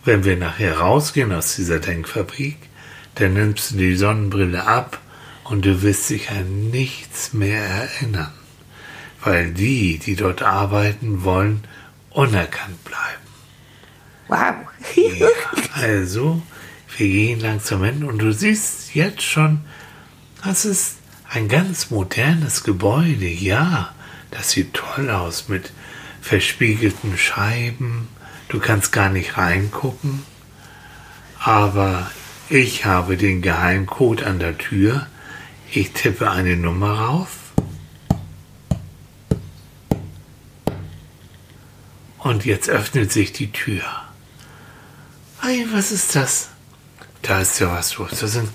wenn 0.05 0.25
wir 0.25 0.39
nachher 0.39 0.79
rausgehen 0.79 1.33
aus 1.33 1.57
dieser 1.57 1.81
Denkfabrik, 1.81 2.57
dann 3.17 3.35
nimmst 3.35 3.73
du 3.73 3.77
die 3.77 3.95
Sonnenbrille 3.95 4.67
ab 4.67 5.01
und 5.45 5.67
du 5.67 5.83
wirst 5.83 6.09
dich 6.09 6.31
an 6.31 6.71
nichts 6.71 7.33
mehr 7.33 7.63
erinnern, 7.63 8.33
weil 9.23 9.53
die, 9.53 9.99
die 9.99 10.17
dort 10.17 10.43
arbeiten 10.43 11.25
wollen, 11.25 11.65
unerkannt 12.11 12.83
bleiben. 12.85 13.29
Wow. 14.29 14.55
Ja, 14.95 15.29
also, 15.75 16.43
wir 16.97 17.09
gehen 17.09 17.41
langsam 17.41 17.85
hin 17.85 18.05
und 18.05 18.19
du 18.19 18.33
siehst 18.33 18.95
jetzt 18.95 19.23
schon, 19.23 19.61
das 20.45 20.65
ist 20.65 20.97
ein 21.31 21.49
ganz 21.49 21.91
modernes 21.91 22.65
Gebäude. 22.65 23.27
Ja, 23.27 23.95
das 24.31 24.51
sieht 24.51 24.75
toll 24.75 25.11
aus 25.11 25.49
mit 25.49 25.73
verspiegelten 26.21 27.17
Scheiben. 27.17 28.09
Du 28.49 28.59
kannst 28.61 28.93
gar 28.93 29.09
nicht 29.09 29.37
reingucken. 29.37 30.23
Aber 31.39 32.11
ich 32.49 32.85
habe 32.85 33.17
den 33.17 33.43
Geheimcode 33.43 34.25
an 34.25 34.39
der 34.39 34.59
Tür. 34.59 35.07
Ich 35.71 35.93
tippe 35.93 36.31
eine 36.31 36.57
Nummer 36.57 36.99
rauf. 36.99 37.38
Und 42.29 42.45
jetzt 42.45 42.69
öffnet 42.69 43.11
sich 43.11 43.33
die 43.33 43.53
Tür. 43.53 43.81
Ei, 45.41 45.65
was 45.73 45.93
ist 45.93 46.15
das? 46.15 46.51
Da 47.23 47.41
ist 47.41 47.59
ja 47.59 47.73
was 47.73 47.97
los. 47.97 48.11
Da 48.21 48.27
sind 48.27 48.51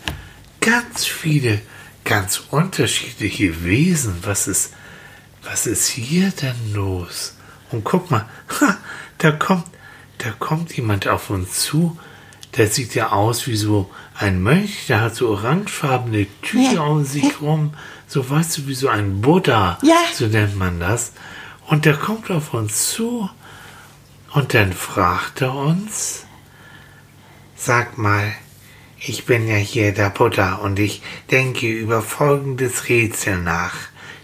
ganz 0.61 1.07
viele, 1.07 1.59
ganz 2.03 2.43
unterschiedliche 2.51 3.63
Wesen. 3.65 4.17
Was 4.21 4.47
ist, 4.47 4.73
was 5.41 5.65
ist 5.65 5.87
hier 5.87 6.29
denn 6.29 6.73
los? 6.75 7.35
Und 7.71 7.83
guck 7.83 8.11
mal, 8.11 8.29
ha, 8.61 8.77
da 9.17 9.31
kommt, 9.31 9.65
da 10.19 10.29
kommt 10.37 10.77
jemand 10.77 11.07
auf 11.07 11.31
uns 11.31 11.61
zu. 11.61 11.97
Der 12.55 12.67
sieht 12.67 12.93
ja 12.93 13.11
aus 13.11 13.47
wie 13.47 13.55
so 13.57 13.89
ein 14.13 14.43
Mönch. 14.43 14.85
Der 14.87 15.01
hat 15.01 15.15
so 15.15 15.29
orangefarbene 15.29 16.27
Tücher 16.43 16.73
Ja. 16.73 16.81
um 16.83 17.05
sich 17.05 17.41
rum. 17.41 17.73
So 18.07 18.29
weißt 18.29 18.55
du, 18.59 18.67
wie 18.67 18.75
so 18.75 18.87
ein 18.89 19.21
Buddha. 19.21 19.79
Ja. 19.81 19.95
So 20.13 20.27
nennt 20.27 20.55
man 20.57 20.79
das. 20.79 21.13
Und 21.65 21.85
der 21.85 21.95
kommt 21.95 22.29
auf 22.29 22.53
uns 22.53 22.91
zu. 22.91 23.27
Und 24.33 24.53
dann 24.53 24.73
fragt 24.73 25.41
er 25.41 25.53
uns, 25.53 26.25
Sag 27.55 27.97
mal, 27.97 28.33
ich 28.99 29.25
bin 29.25 29.47
ja 29.47 29.55
hier 29.55 29.93
der 29.93 30.09
Buddha 30.09 30.55
und 30.55 30.79
ich 30.79 31.01
denke 31.31 31.67
über 31.67 32.01
folgendes 32.01 32.89
Rätsel 32.89 33.37
nach. 33.37 33.75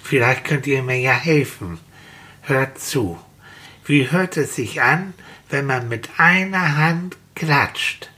Vielleicht 0.04 0.43
könnt 0.43 0.67
ihr 0.67 0.84
mir 0.84 1.00
ja 1.00 1.13
helfen. 1.13 1.80
Hört 2.41 2.80
zu. 2.80 3.17
Wie 3.86 4.12
hört 4.12 4.36
es 4.36 4.56
sich 4.56 4.82
an, 4.82 5.13
wenn 5.50 5.65
man 5.65 5.88
mit 5.88 6.10
einer 6.17 6.76
Hand 6.76 7.15
klatscht? 7.36 8.10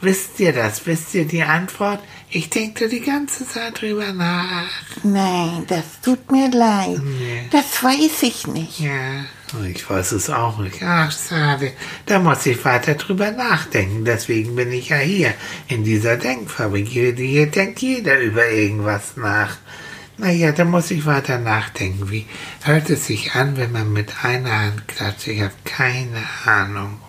Wisst 0.00 0.40
ihr 0.40 0.52
das? 0.52 0.86
Wisst 0.86 1.14
ihr 1.14 1.26
die 1.26 1.42
Antwort? 1.42 2.00
Ich 2.30 2.50
denke 2.50 2.88
die 2.88 3.00
ganze 3.00 3.46
Zeit 3.46 3.80
drüber 3.80 4.12
nach. 4.12 4.68
Nein, 5.02 5.64
das 5.68 6.00
tut 6.02 6.32
mir 6.32 6.50
leid. 6.50 7.00
Nee. 7.02 7.48
Das 7.50 7.82
weiß 7.82 8.22
ich 8.22 8.46
nicht. 8.46 8.80
Ja, 8.80 9.24
ich 9.62 9.88
weiß 9.88 10.12
es 10.12 10.30
auch 10.30 10.58
nicht. 10.58 10.82
Ach, 10.82 11.12
schade. 11.12 11.72
Da 12.06 12.18
muss 12.18 12.46
ich 12.46 12.64
weiter 12.64 12.94
drüber 12.94 13.30
nachdenken. 13.30 14.04
Deswegen 14.04 14.56
bin 14.56 14.72
ich 14.72 14.88
ja 14.88 14.96
hier 14.96 15.34
in 15.68 15.84
dieser 15.84 16.16
Denkfabrik. 16.16 16.88
Hier, 16.88 17.50
denkt 17.50 17.80
jeder 17.80 18.18
über 18.20 18.48
irgendwas 18.48 19.16
nach. 19.16 19.56
Naja, 20.16 20.52
da 20.52 20.64
muss 20.64 20.90
ich 20.90 21.06
weiter 21.06 21.38
nachdenken. 21.38 22.10
Wie 22.10 22.26
hört 22.62 22.88
es 22.90 23.06
sich 23.06 23.34
an, 23.34 23.56
wenn 23.56 23.72
man 23.72 23.92
mit 23.92 24.12
einer 24.22 24.60
Hand 24.60 24.88
klatscht? 24.88 25.28
Ich 25.28 25.40
habe 25.40 25.54
keine 25.64 26.22
Ahnung. 26.44 27.00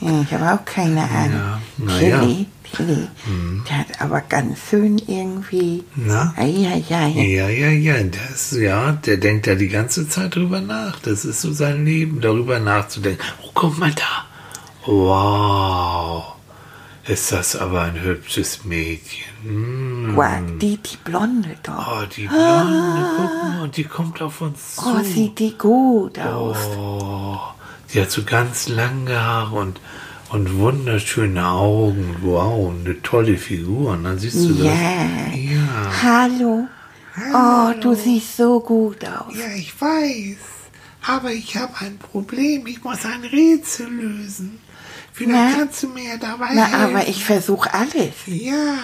Ja, 0.00 0.22
ich 0.22 0.32
habe 0.32 0.52
auch 0.52 0.64
keine 0.64 1.02
Ahnung. 1.02 1.40
Ja, 1.40 1.60
na 1.78 2.36
ja. 2.72 2.84
Tilly, 2.84 3.08
Tilly, 3.24 3.62
der 3.68 3.78
hat 3.78 4.00
aber 4.00 4.20
ganz 4.20 4.58
schön 4.68 4.98
irgendwie. 5.06 5.84
Na? 5.94 6.34
Eieiei. 6.36 7.08
Ja, 7.08 7.48
ja, 7.48 7.68
ja, 7.70 8.02
das, 8.02 8.52
ja, 8.52 8.92
der 8.92 9.16
denkt 9.16 9.46
da 9.46 9.54
die 9.54 9.68
ganze 9.68 10.08
Zeit 10.08 10.34
drüber 10.34 10.60
nach. 10.60 10.98
Das 11.00 11.24
ist 11.24 11.40
so 11.40 11.52
sein 11.52 11.84
Leben, 11.84 12.20
darüber 12.20 12.58
nachzudenken. 12.58 13.22
Oh, 13.42 13.50
guck 13.54 13.78
mal 13.78 13.92
da. 13.92 14.26
Wow. 14.86 16.32
Ist 17.06 17.32
das 17.32 17.56
aber 17.56 17.82
ein 17.82 18.00
hübsches 18.00 18.64
Mädchen. 18.64 19.26
Hm. 19.42 20.12
Wow, 20.14 20.40
die, 20.60 20.76
die 20.76 20.96
Blonde 21.02 21.56
doch. 21.62 22.02
Oh, 22.02 22.06
die 22.16 22.28
Blonde, 22.28 23.08
guck 23.16 23.42
mal, 23.42 23.62
und 23.62 23.76
die 23.76 23.84
kommt 23.84 24.22
auf 24.22 24.40
uns 24.40 24.76
zu. 24.76 24.82
Oh, 24.86 25.02
sieht 25.02 25.38
die 25.40 25.58
gut 25.58 26.18
aus. 26.20 26.56
Oh, 26.76 27.40
die 27.92 28.00
hat 28.00 28.10
so 28.12 28.22
ganz 28.22 28.68
lange 28.68 29.20
Haare 29.20 29.56
und, 29.56 29.80
und 30.32 30.58
wunderschöne 30.58 31.44
Augen. 31.46 32.16
Wow, 32.22 32.72
eine 32.84 33.00
tolle 33.02 33.36
Figur. 33.36 33.92
Und 33.92 34.04
dann 34.04 34.18
siehst 34.18 34.36
du 34.36 34.54
Ja. 34.64 34.70
das. 34.72 35.38
Ja. 35.38 36.02
Hallo. 36.02 36.66
Oh, 37.34 37.72
du 37.80 37.94
siehst 37.94 38.36
so 38.38 38.60
gut 38.60 39.04
aus. 39.04 39.34
Ja, 39.36 39.54
ich 39.56 39.78
weiß. 39.80 40.36
Aber 41.06 41.32
ich 41.32 41.56
habe 41.56 41.72
ein 41.80 41.98
Problem. 41.98 42.66
Ich 42.66 42.82
muss 42.82 43.04
ein 43.04 43.24
Rätsel 43.24 43.88
lösen. 43.88 44.58
Vielleicht 45.12 45.50
Na? 45.52 45.58
kannst 45.58 45.82
du 45.82 45.88
mir 45.88 46.16
dabei 46.18 46.50
Na, 46.54 46.64
helfen. 46.66 46.96
aber 46.96 47.06
ich 47.08 47.24
versuche 47.24 47.72
alles. 47.74 48.14
Ja, 48.26 48.78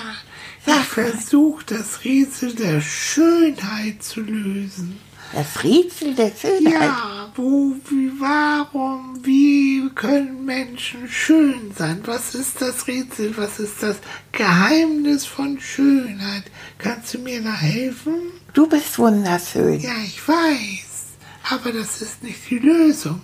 Sag 0.67 0.81
ich 0.81 0.87
versuche 0.89 1.65
das 1.67 2.05
Rätsel 2.05 2.55
der 2.55 2.83
Schönheit 2.83 4.03
zu 4.03 4.21
lösen. 4.21 4.99
Das 5.33 5.63
Rätsel 5.63 6.15
der 6.15 6.33
Schönheit. 6.35 6.73
Ja, 6.73 7.31
wo, 7.35 7.75
wie, 7.89 8.11
warum, 8.19 9.21
wie 9.23 9.89
können 9.95 10.45
Menschen 10.45 11.09
schön 11.09 11.73
sein? 11.77 12.01
Was 12.07 12.35
ist 12.35 12.61
das 12.61 12.87
Rätsel? 12.87 13.37
Was 13.37 13.61
ist 13.61 13.83
das 13.83 13.97
Geheimnis 14.33 15.27
von 15.27 15.61
Schönheit? 15.61 16.45
Kannst 16.79 17.15
du 17.15 17.19
mir 17.19 17.43
da 17.43 17.53
helfen? 17.53 18.15
Du 18.55 18.67
bist 18.67 18.99
wunderschön. 18.99 19.81
Ja, 19.81 19.93
ich 20.03 20.27
weiß, 20.27 21.05
aber 21.51 21.73
das 21.73 22.01
ist 22.01 22.23
nicht 22.23 22.49
die 22.49 22.59
Lösung. 22.59 23.21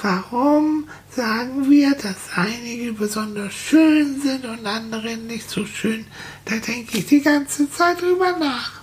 Warum 0.00 0.88
sagen 1.10 1.68
wir, 1.68 1.90
dass 1.90 2.36
einige 2.36 2.92
besonders 2.92 3.52
schön 3.52 4.20
sind 4.20 4.44
und 4.44 4.64
andere 4.64 5.16
nicht 5.16 5.50
so 5.50 5.66
schön? 5.66 6.06
Da 6.44 6.54
denke 6.56 6.98
ich 6.98 7.06
die 7.06 7.20
ganze 7.20 7.68
Zeit 7.68 8.00
drüber 8.00 8.36
nach. 8.38 8.80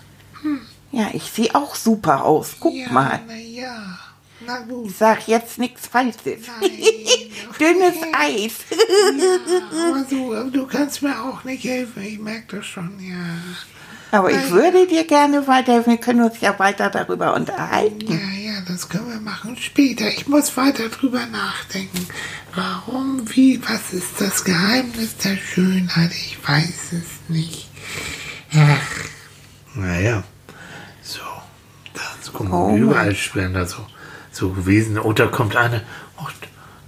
Ja, 0.92 1.10
ich 1.14 1.24
sehe 1.24 1.54
auch 1.54 1.76
super 1.76 2.26
aus. 2.26 2.56
Guck 2.60 2.74
ja, 2.74 2.90
mal. 2.90 3.20
Na 3.28 3.36
ja, 3.36 4.00
na 4.46 4.60
gut. 4.60 4.88
Ich 4.90 4.98
sag 4.98 5.28
jetzt 5.28 5.58
nichts 5.58 5.88
Falsches. 5.88 6.24
Nein. 6.26 6.72
Dünnes 7.60 7.96
Eis. 8.14 8.54
Ja, 8.72 9.90
aber 9.90 10.06
so, 10.10 10.34
aber 10.34 10.50
du 10.50 10.66
kannst 10.68 11.02
mir 11.02 11.22
auch 11.22 11.44
nicht 11.44 11.64
helfen. 11.64 12.04
Ich 12.04 12.20
merke 12.20 12.58
das 12.58 12.66
schon, 12.66 13.00
ja. 13.00 13.16
Aber 14.12 14.32
ich 14.32 14.50
würde 14.50 14.88
dir 14.88 15.04
gerne 15.06 15.46
weiter, 15.48 15.86
wir 15.86 15.98
können 15.98 16.22
uns 16.22 16.40
ja 16.40 16.58
weiter 16.58 16.90
darüber 16.90 17.34
unterhalten. 17.34 18.08
Ja, 18.08 18.54
ja, 18.54 18.62
das 18.66 18.88
können 18.88 19.10
wir 19.10 19.20
machen 19.20 19.58
später. 19.58 20.08
Ich 20.08 20.28
muss 20.28 20.56
weiter 20.56 20.88
drüber 20.90 21.26
nachdenken. 21.26 22.08
Warum, 22.54 23.24
wie, 23.36 23.62
was 23.68 23.92
ist 23.92 24.20
das 24.20 24.44
Geheimnis 24.46 25.18
der 25.18 25.36
Schönheit? 25.36 26.12
Ich 26.12 26.38
weiß 26.48 26.94
es 26.94 27.30
nicht. 27.30 27.70
Ach. 28.54 29.76
Naja. 29.76 30.24
Kommen 32.36 32.52
Oh 32.52 32.68
Mann. 32.70 32.78
überall 32.78 33.16
schweren 33.16 33.54
da 33.54 33.66
so, 33.66 33.86
so 34.32 34.66
Wesen. 34.66 35.00
Oh, 35.00 35.14
da 35.14 35.28
kommt 35.28 35.56
eine. 35.56 35.82
Oh, 36.18 36.28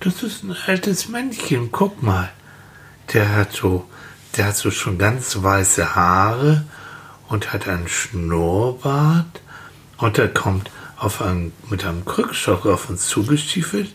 das 0.01 0.23
ist 0.23 0.43
ein 0.43 0.55
altes 0.67 1.09
Männchen. 1.09 1.71
Guck 1.71 2.03
mal. 2.03 2.29
Der 3.13 3.35
hat 3.35 3.53
so, 3.53 3.87
der 4.35 4.47
hat 4.47 4.57
so 4.57 4.69
schon 4.71 4.97
ganz 4.97 5.41
weiße 5.41 5.95
Haare 5.95 6.65
und 7.29 7.53
hat 7.53 7.67
einen 7.67 7.87
Schnurrbart. 7.87 9.41
Und 9.97 10.17
er 10.19 10.27
kommt 10.27 10.69
auf 10.97 11.21
einem, 11.21 11.53
mit 11.69 11.85
einem 11.85 12.05
Krückstock 12.05 12.65
auf 12.65 12.89
uns 12.89 13.07
zugestiefelt. 13.07 13.93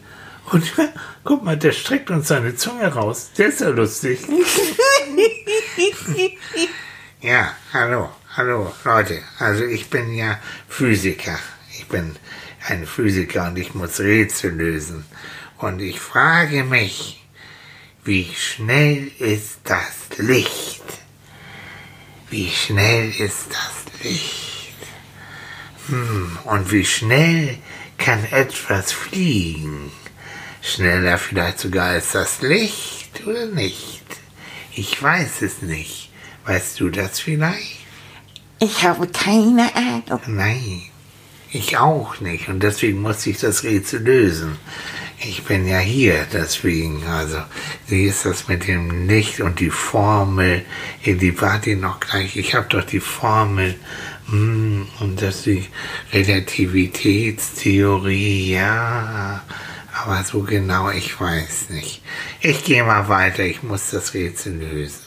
Und 0.51 0.65
guck 1.25 1.45
mal, 1.45 1.57
der 1.57 1.73
streckt 1.73 2.11
uns 2.11 2.29
seine 2.29 2.57
Zunge 2.57 2.93
raus. 2.93 3.31
Der 3.37 3.49
ist 3.49 3.61
ja 3.61 3.69
lustig. 3.69 4.21
ja, 7.21 7.53
hallo, 7.73 8.11
hallo, 8.35 8.73
Leute. 8.85 9.23
Also 9.39 9.65
ich 9.65 9.91
bin 9.91 10.15
ja 10.15 10.39
Physiker. 10.69 11.39
Ich 11.79 11.87
bin 11.87 12.17
ein 12.67 12.87
Physiker 12.87 13.49
und 13.49 13.59
ich 13.59 13.75
muss 13.75 14.01
Rätsel 14.01 14.53
lösen. 14.53 15.05
Und 15.59 15.81
ich 15.81 16.01
frage 16.01 16.65
mich, 16.65 17.23
wie 18.05 18.33
schnell 18.35 19.11
ist 19.19 19.61
das 19.65 20.19
Licht? 20.19 20.83
Wie 22.31 22.51
schnell 22.51 23.11
ist 23.11 23.49
das 23.51 24.03
Licht? 24.03 24.77
Hm, 25.89 26.39
und 26.45 26.73
wie 26.73 26.87
schnell 26.87 27.59
kann 27.99 28.25
etwas 28.31 28.93
fliegen? 28.93 29.93
Schneller 30.63 31.19
vielleicht 31.19 31.59
sogar 31.59 31.89
als 31.89 32.13
das 32.13 32.41
Licht 32.41 33.27
oder 33.27 33.47
nicht? 33.47 34.05
Ich 34.75 35.03
weiß 35.03 35.43
es 35.43 35.61
nicht. 35.61 36.11
Weißt 36.45 36.81
du 36.81 36.89
das 36.89 37.21
vielleicht? 37.21 37.82
Ich 38.63 38.85
habe 38.85 39.09
keine 39.09 39.75
Ahnung. 39.75 40.21
Nein, 40.29 40.83
ich 41.51 41.79
auch 41.79 42.21
nicht. 42.21 42.49
Und 42.49 42.63
deswegen 42.63 43.03
musste 43.03 43.31
ich 43.31 43.39
das 43.39 43.65
Rätsel 43.65 44.05
lösen. 44.05 44.57
Ich 45.19 45.43
bin 45.43 45.67
ja 45.67 45.81
hier, 45.81 46.29
deswegen. 46.33 47.05
Also, 47.09 47.39
wie 47.89 48.05
ist 48.05 48.25
das 48.25 48.47
mit 48.47 48.69
dem 48.69 49.09
Licht 49.09 49.41
und 49.41 49.59
die 49.59 49.71
Formel? 49.71 50.65
Die 51.05 51.41
war 51.41 51.59
die 51.59 51.75
noch 51.75 51.99
gleich. 51.99 52.37
Ich 52.37 52.55
habe 52.55 52.69
doch 52.69 52.85
die 52.85 53.01
Formel. 53.01 53.75
Hm, 54.29 54.87
Und 55.01 55.21
das 55.21 55.43
die 55.43 55.67
Relativitätstheorie, 56.13 58.53
ja. 58.53 59.43
Aber 59.93 60.23
so 60.23 60.43
genau, 60.43 60.89
ich 60.91 61.21
weiß 61.21 61.71
nicht. 61.71 62.01
Ich 62.41 62.63
gehe 62.63 62.85
mal 62.85 63.09
weiter. 63.09 63.43
Ich 63.43 63.65
muss 63.65 63.91
das 63.91 64.15
Rätsel 64.15 64.55
lösen. 64.55 65.01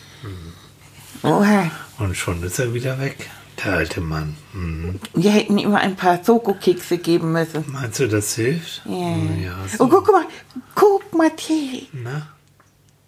Oha. 1.24 1.72
Und 1.98 2.18
schon 2.18 2.44
ist 2.44 2.60
er 2.60 2.74
wieder 2.74 3.00
weg, 3.00 3.16
der 3.64 3.74
alte 3.74 4.02
Mann. 4.02 4.36
Hm. 4.54 5.00
Wir 5.14 5.32
hätten 5.32 5.58
ihm 5.58 5.74
ein 5.76 5.96
paar 5.96 6.24
Soko-Kekse 6.24 6.98
geben 6.98 7.32
müssen. 7.32 7.64
Meinst 7.68 8.00
du, 8.00 8.08
das 8.08 8.36
hilft? 8.36 8.82
Ja. 8.86 8.92
Hm, 9.16 9.44
ja 9.44 9.56
so. 9.68 9.84
Oh, 9.84 9.88
guck 9.88 10.12
mal. 10.12 10.26
Guck 10.74 11.14
mal, 11.14 11.32
Tilly. 11.32 11.88
Na? 11.94 12.28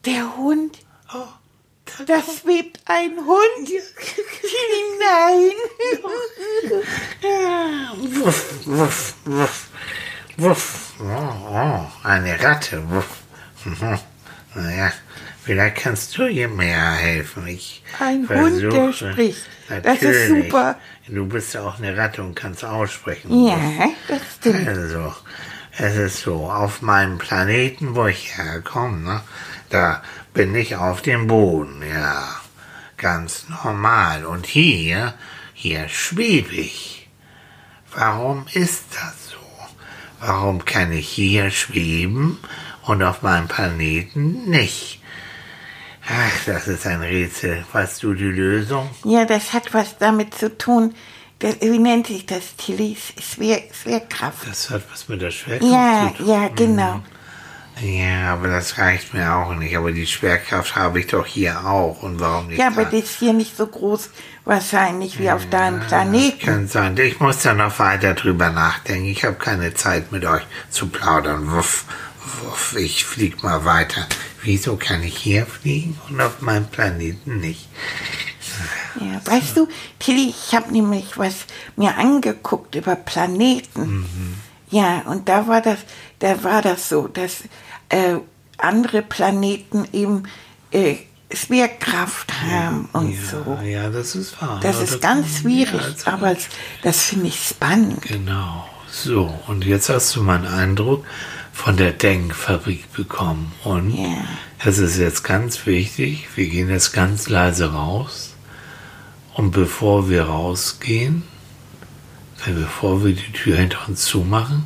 Der 0.05 0.37
Hund. 0.37 0.79
Oh, 1.13 1.27
Da 2.05 2.21
schwebt 2.21 2.79
ein 2.85 3.17
Hund. 3.17 3.69
Nein. 4.99 5.51
wuff, 8.25 8.65
wuff, 8.65 9.15
wuff, 9.25 9.67
wuff. 10.37 10.93
Oh, 10.99 11.03
oh, 11.51 11.85
eine 12.03 12.41
Ratte. 12.41 12.83
Wuff. 12.89 13.21
Mhm. 13.65 13.99
Naja, 14.55 14.91
vielleicht 15.47 15.77
kannst 15.77 16.17
du 16.17 16.27
ihr 16.27 16.49
mehr 16.49 16.91
helfen. 16.91 17.47
Ich 17.47 17.81
Ein 17.99 18.27
Hund, 18.27 18.61
der 18.61 18.91
spricht. 18.91 19.47
Das 19.69 20.01
ist 20.01 20.03
Natürlich. 20.03 20.43
super. 20.45 20.77
Du 21.07 21.25
bist 21.25 21.53
ja 21.53 21.61
auch 21.61 21.77
eine 21.79 21.95
Ratte 21.95 22.21
und 22.21 22.35
kannst 22.35 22.65
aussprechen. 22.65 23.47
Ja, 23.47 23.89
das 24.09 24.21
stimmt. 24.37 24.67
Also, 24.67 25.15
es 25.77 25.95
ist 25.95 26.21
so, 26.21 26.51
auf 26.51 26.81
meinem 26.81 27.17
Planeten, 27.17 27.95
wo 27.95 28.07
ich 28.07 28.37
herkomme, 28.37 28.99
ne, 28.99 29.21
da 29.69 30.03
bin 30.33 30.53
ich 30.53 30.75
auf 30.75 31.01
dem 31.01 31.27
Boden, 31.27 31.81
ja. 31.89 32.27
Ganz 32.97 33.45
normal. 33.63 34.25
Und 34.25 34.45
hier, 34.47 35.13
hier 35.53 35.87
schwebe 35.87 36.55
ich. 36.55 37.07
Warum 37.95 38.47
ist 38.53 38.83
das 38.91 39.31
so? 39.31 39.37
Warum 40.19 40.65
kann 40.65 40.91
ich 40.91 41.07
hier 41.07 41.51
schweben 41.51 42.39
und 42.83 43.01
auf 43.03 43.21
meinem 43.21 43.47
Planeten 43.47 44.49
nicht? 44.49 44.99
Ach, 46.09 46.45
das 46.45 46.67
ist 46.67 46.85
ein 46.87 47.01
Rätsel. 47.01 47.65
Weißt 47.73 48.01
du 48.03 48.13
die 48.13 48.23
Lösung? 48.25 48.89
Ja, 49.03 49.25
das 49.25 49.53
hat 49.53 49.73
was 49.73 49.97
damit 49.97 50.33
zu 50.33 50.57
tun. 50.57 50.93
Das, 51.39 51.59
wie 51.61 51.77
nennt 51.79 52.07
sich 52.07 52.25
das, 52.25 52.55
Tilly? 52.55 52.97
Schwer, 53.21 53.61
Schwerkraft. 53.71 54.47
Das 54.49 54.69
hat 54.69 54.83
was 54.91 55.07
mit 55.09 55.21
der 55.21 55.31
Schwerkraft 55.31 55.71
Ja, 55.71 56.11
zu 56.15 56.23
tun. 56.23 56.27
ja, 56.33 56.47
genau. 56.55 57.01
Ja, 57.79 58.33
aber 58.33 58.47
das 58.47 58.79
reicht 58.79 59.13
mir 59.13 59.35
auch 59.35 59.53
nicht. 59.53 59.77
Aber 59.77 59.91
die 59.91 60.07
Schwerkraft 60.07 60.75
habe 60.75 60.99
ich 60.99 61.07
doch 61.07 61.25
hier 61.27 61.63
auch. 61.65 62.01
Und 62.01 62.19
warum 62.19 62.47
nicht? 62.47 62.57
Ja, 62.57 62.67
aber 62.67 62.85
die 62.85 62.99
ist 62.99 63.19
hier 63.19 63.33
nicht 63.33 63.55
so 63.55 63.67
groß 63.67 64.09
wahrscheinlich 64.45 65.19
wie 65.19 65.29
auf 65.29 65.47
deinem 65.49 65.81
Planeten. 65.81 66.39
Kann 66.43 66.67
sein. 66.67 66.97
Ich 66.97 67.19
muss 67.19 67.43
da 67.43 67.53
noch 67.53 67.77
weiter 67.77 68.15
drüber 68.15 68.49
nachdenken. 68.49 69.05
Ich 69.09 69.23
habe 69.25 69.35
keine 69.35 69.73
Zeit 69.75 70.11
mit 70.11 70.25
euch 70.25 70.41
zu 70.71 70.87
plaudern. 70.87 71.51
Wuff, 71.51 71.85
wuff, 72.45 72.75
ich 72.79 73.05
flieg 73.05 73.43
mal 73.43 73.63
weiter. 73.65 74.07
Wieso 74.43 74.75
kann 74.77 75.03
ich 75.03 75.17
hier 75.17 75.45
fliegen 75.45 75.99
und 76.09 76.21
auf 76.21 76.41
meinem 76.41 76.67
Planeten 76.67 77.39
nicht? 77.39 77.67
Ja, 78.99 79.21
weißt 79.25 79.57
du, 79.57 79.67
Tilly, 79.99 80.29
ich 80.29 80.55
habe 80.55 80.71
nämlich 80.71 81.17
was 81.17 81.35
mir 81.75 81.97
angeguckt 81.97 82.75
über 82.75 82.95
Planeten. 82.95 84.05
Ja, 84.69 85.01
und 85.05 85.29
da 85.29 85.47
war 85.47 85.61
das, 85.61 85.79
da 86.19 86.43
war 86.43 86.61
das 86.61 86.89
so, 86.89 87.07
dass 87.07 87.43
äh, 87.89 88.15
andere 88.57 89.01
Planeten 89.01 89.87
eben 89.93 90.23
äh, 90.71 90.95
Schwerkraft 91.31 92.31
haben 92.49 92.89
und 92.93 93.11
ja, 93.11 93.19
so. 93.29 93.59
ja, 93.65 93.89
das 93.89 94.15
ist 94.15 94.41
wahr. 94.41 94.59
Das 94.61 94.77
Ja, 94.77 94.83
ist 94.83 95.01
ganz 95.01 95.39
schwierig, 95.39 95.73
ja, 95.81 95.89
das- 95.89 96.07
aber 96.07 96.31
es- 96.31 96.47
das 96.83 97.01
finde 97.03 97.27
ich 97.27 97.47
spannend. 97.49 98.01
Genau. 98.03 98.67
So, 98.89 99.37
und 99.47 99.65
jetzt 99.65 99.89
hast 99.89 100.15
du 100.15 100.23
meinen 100.23 100.47
Eindruck 100.47 101.05
von 101.57 101.75
der 101.75 101.91
Denkfabrik 101.91 102.93
bekommen. 102.93 103.51
Und 103.63 103.89
Ja. 103.91 104.23
es 104.63 104.77
ist 104.77 104.97
jetzt 104.97 105.23
ganz 105.23 105.65
wichtig, 105.65 106.27
wir 106.35 106.47
gehen 106.47 106.69
jetzt 106.69 106.93
ganz 106.93 107.29
leise 107.29 107.73
raus. 107.73 108.35
Und 109.33 109.51
bevor 109.51 110.07
wir 110.07 110.25
rausgehen, 110.25 111.23
bevor 112.45 113.03
wir 113.03 113.13
die 113.13 113.31
Tür 113.33 113.57
hinter 113.57 113.79
uns 113.87 114.05
zumachen, 114.05 114.65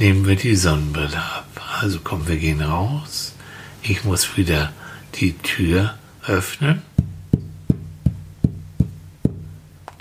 nehmen 0.00 0.26
wir 0.26 0.34
die 0.34 0.56
Sonnenbrille 0.56 1.16
ab. 1.16 1.46
Also 1.80 2.00
komm, 2.02 2.26
wir 2.26 2.36
gehen 2.38 2.60
raus. 2.60 3.34
Ich 3.82 4.04
muss 4.04 4.36
wieder 4.36 4.72
die 5.14 5.38
Tür 5.38 5.94
öffnen. 6.26 6.82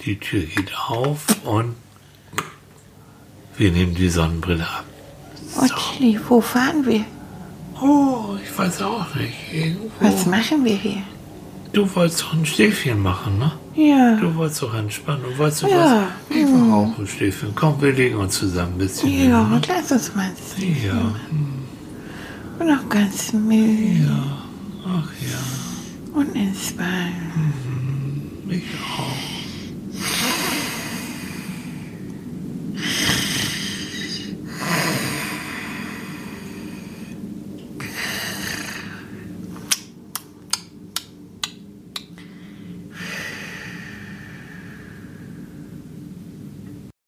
Die 0.05 0.17
Tür 0.19 0.41
geht 0.41 0.75
auf 0.87 1.23
und 1.43 1.75
wir 3.57 3.71
nehmen 3.71 3.93
die 3.93 4.09
Sonnenbrille 4.09 4.67
ab. 4.67 4.85
Tilly, 5.67 6.19
wo 6.27 6.41
fahren 6.41 6.85
wir? 6.85 7.05
Oh, 7.81 8.35
ich 8.43 8.57
weiß 8.57 8.81
auch 8.81 9.13
nicht. 9.15 9.33
Irgendwo. 9.53 9.89
Was 9.99 10.25
machen 10.25 10.63
wir 10.65 10.75
hier? 10.75 11.01
Du 11.71 11.87
wolltest 11.95 12.21
doch 12.23 12.33
ein 12.33 12.45
Stäfchen 12.45 12.99
machen, 13.01 13.37
ne? 13.37 13.51
Ja. 13.75 14.15
Du 14.19 14.33
wolltest 14.35 14.61
doch 14.63 14.73
entspannen. 14.73 15.23
Und 15.25 15.37
weißt 15.39 15.61
du 15.63 15.67
Ja. 15.67 16.03
was? 16.29 16.35
Ich 16.37 16.45
mache 16.47 16.73
auch 16.73 16.97
ein 16.99 17.07
Stäfchen. 17.07 17.49
Komm, 17.55 17.79
wir 17.81 17.93
legen 17.93 18.17
uns 18.17 18.37
zusammen 18.39 18.73
ein 18.73 18.77
bisschen 18.79 19.09
hin. 19.09 19.29
Ja, 19.29 19.43
ne? 19.43 19.55
und 19.55 19.67
lass 19.67 19.91
uns 19.91 20.15
mal 20.15 20.31
sehen. 20.57 20.75
Ja, 20.85 21.15
Und 22.59 22.67
noch 22.67 22.89
ganz 22.89 23.31
müde 23.33 24.11
ach 24.85 25.09
ja, 25.21 26.19
und 26.19 26.35
entspannen. 26.35 27.53
ich 28.49 28.63
auch. 28.97 29.28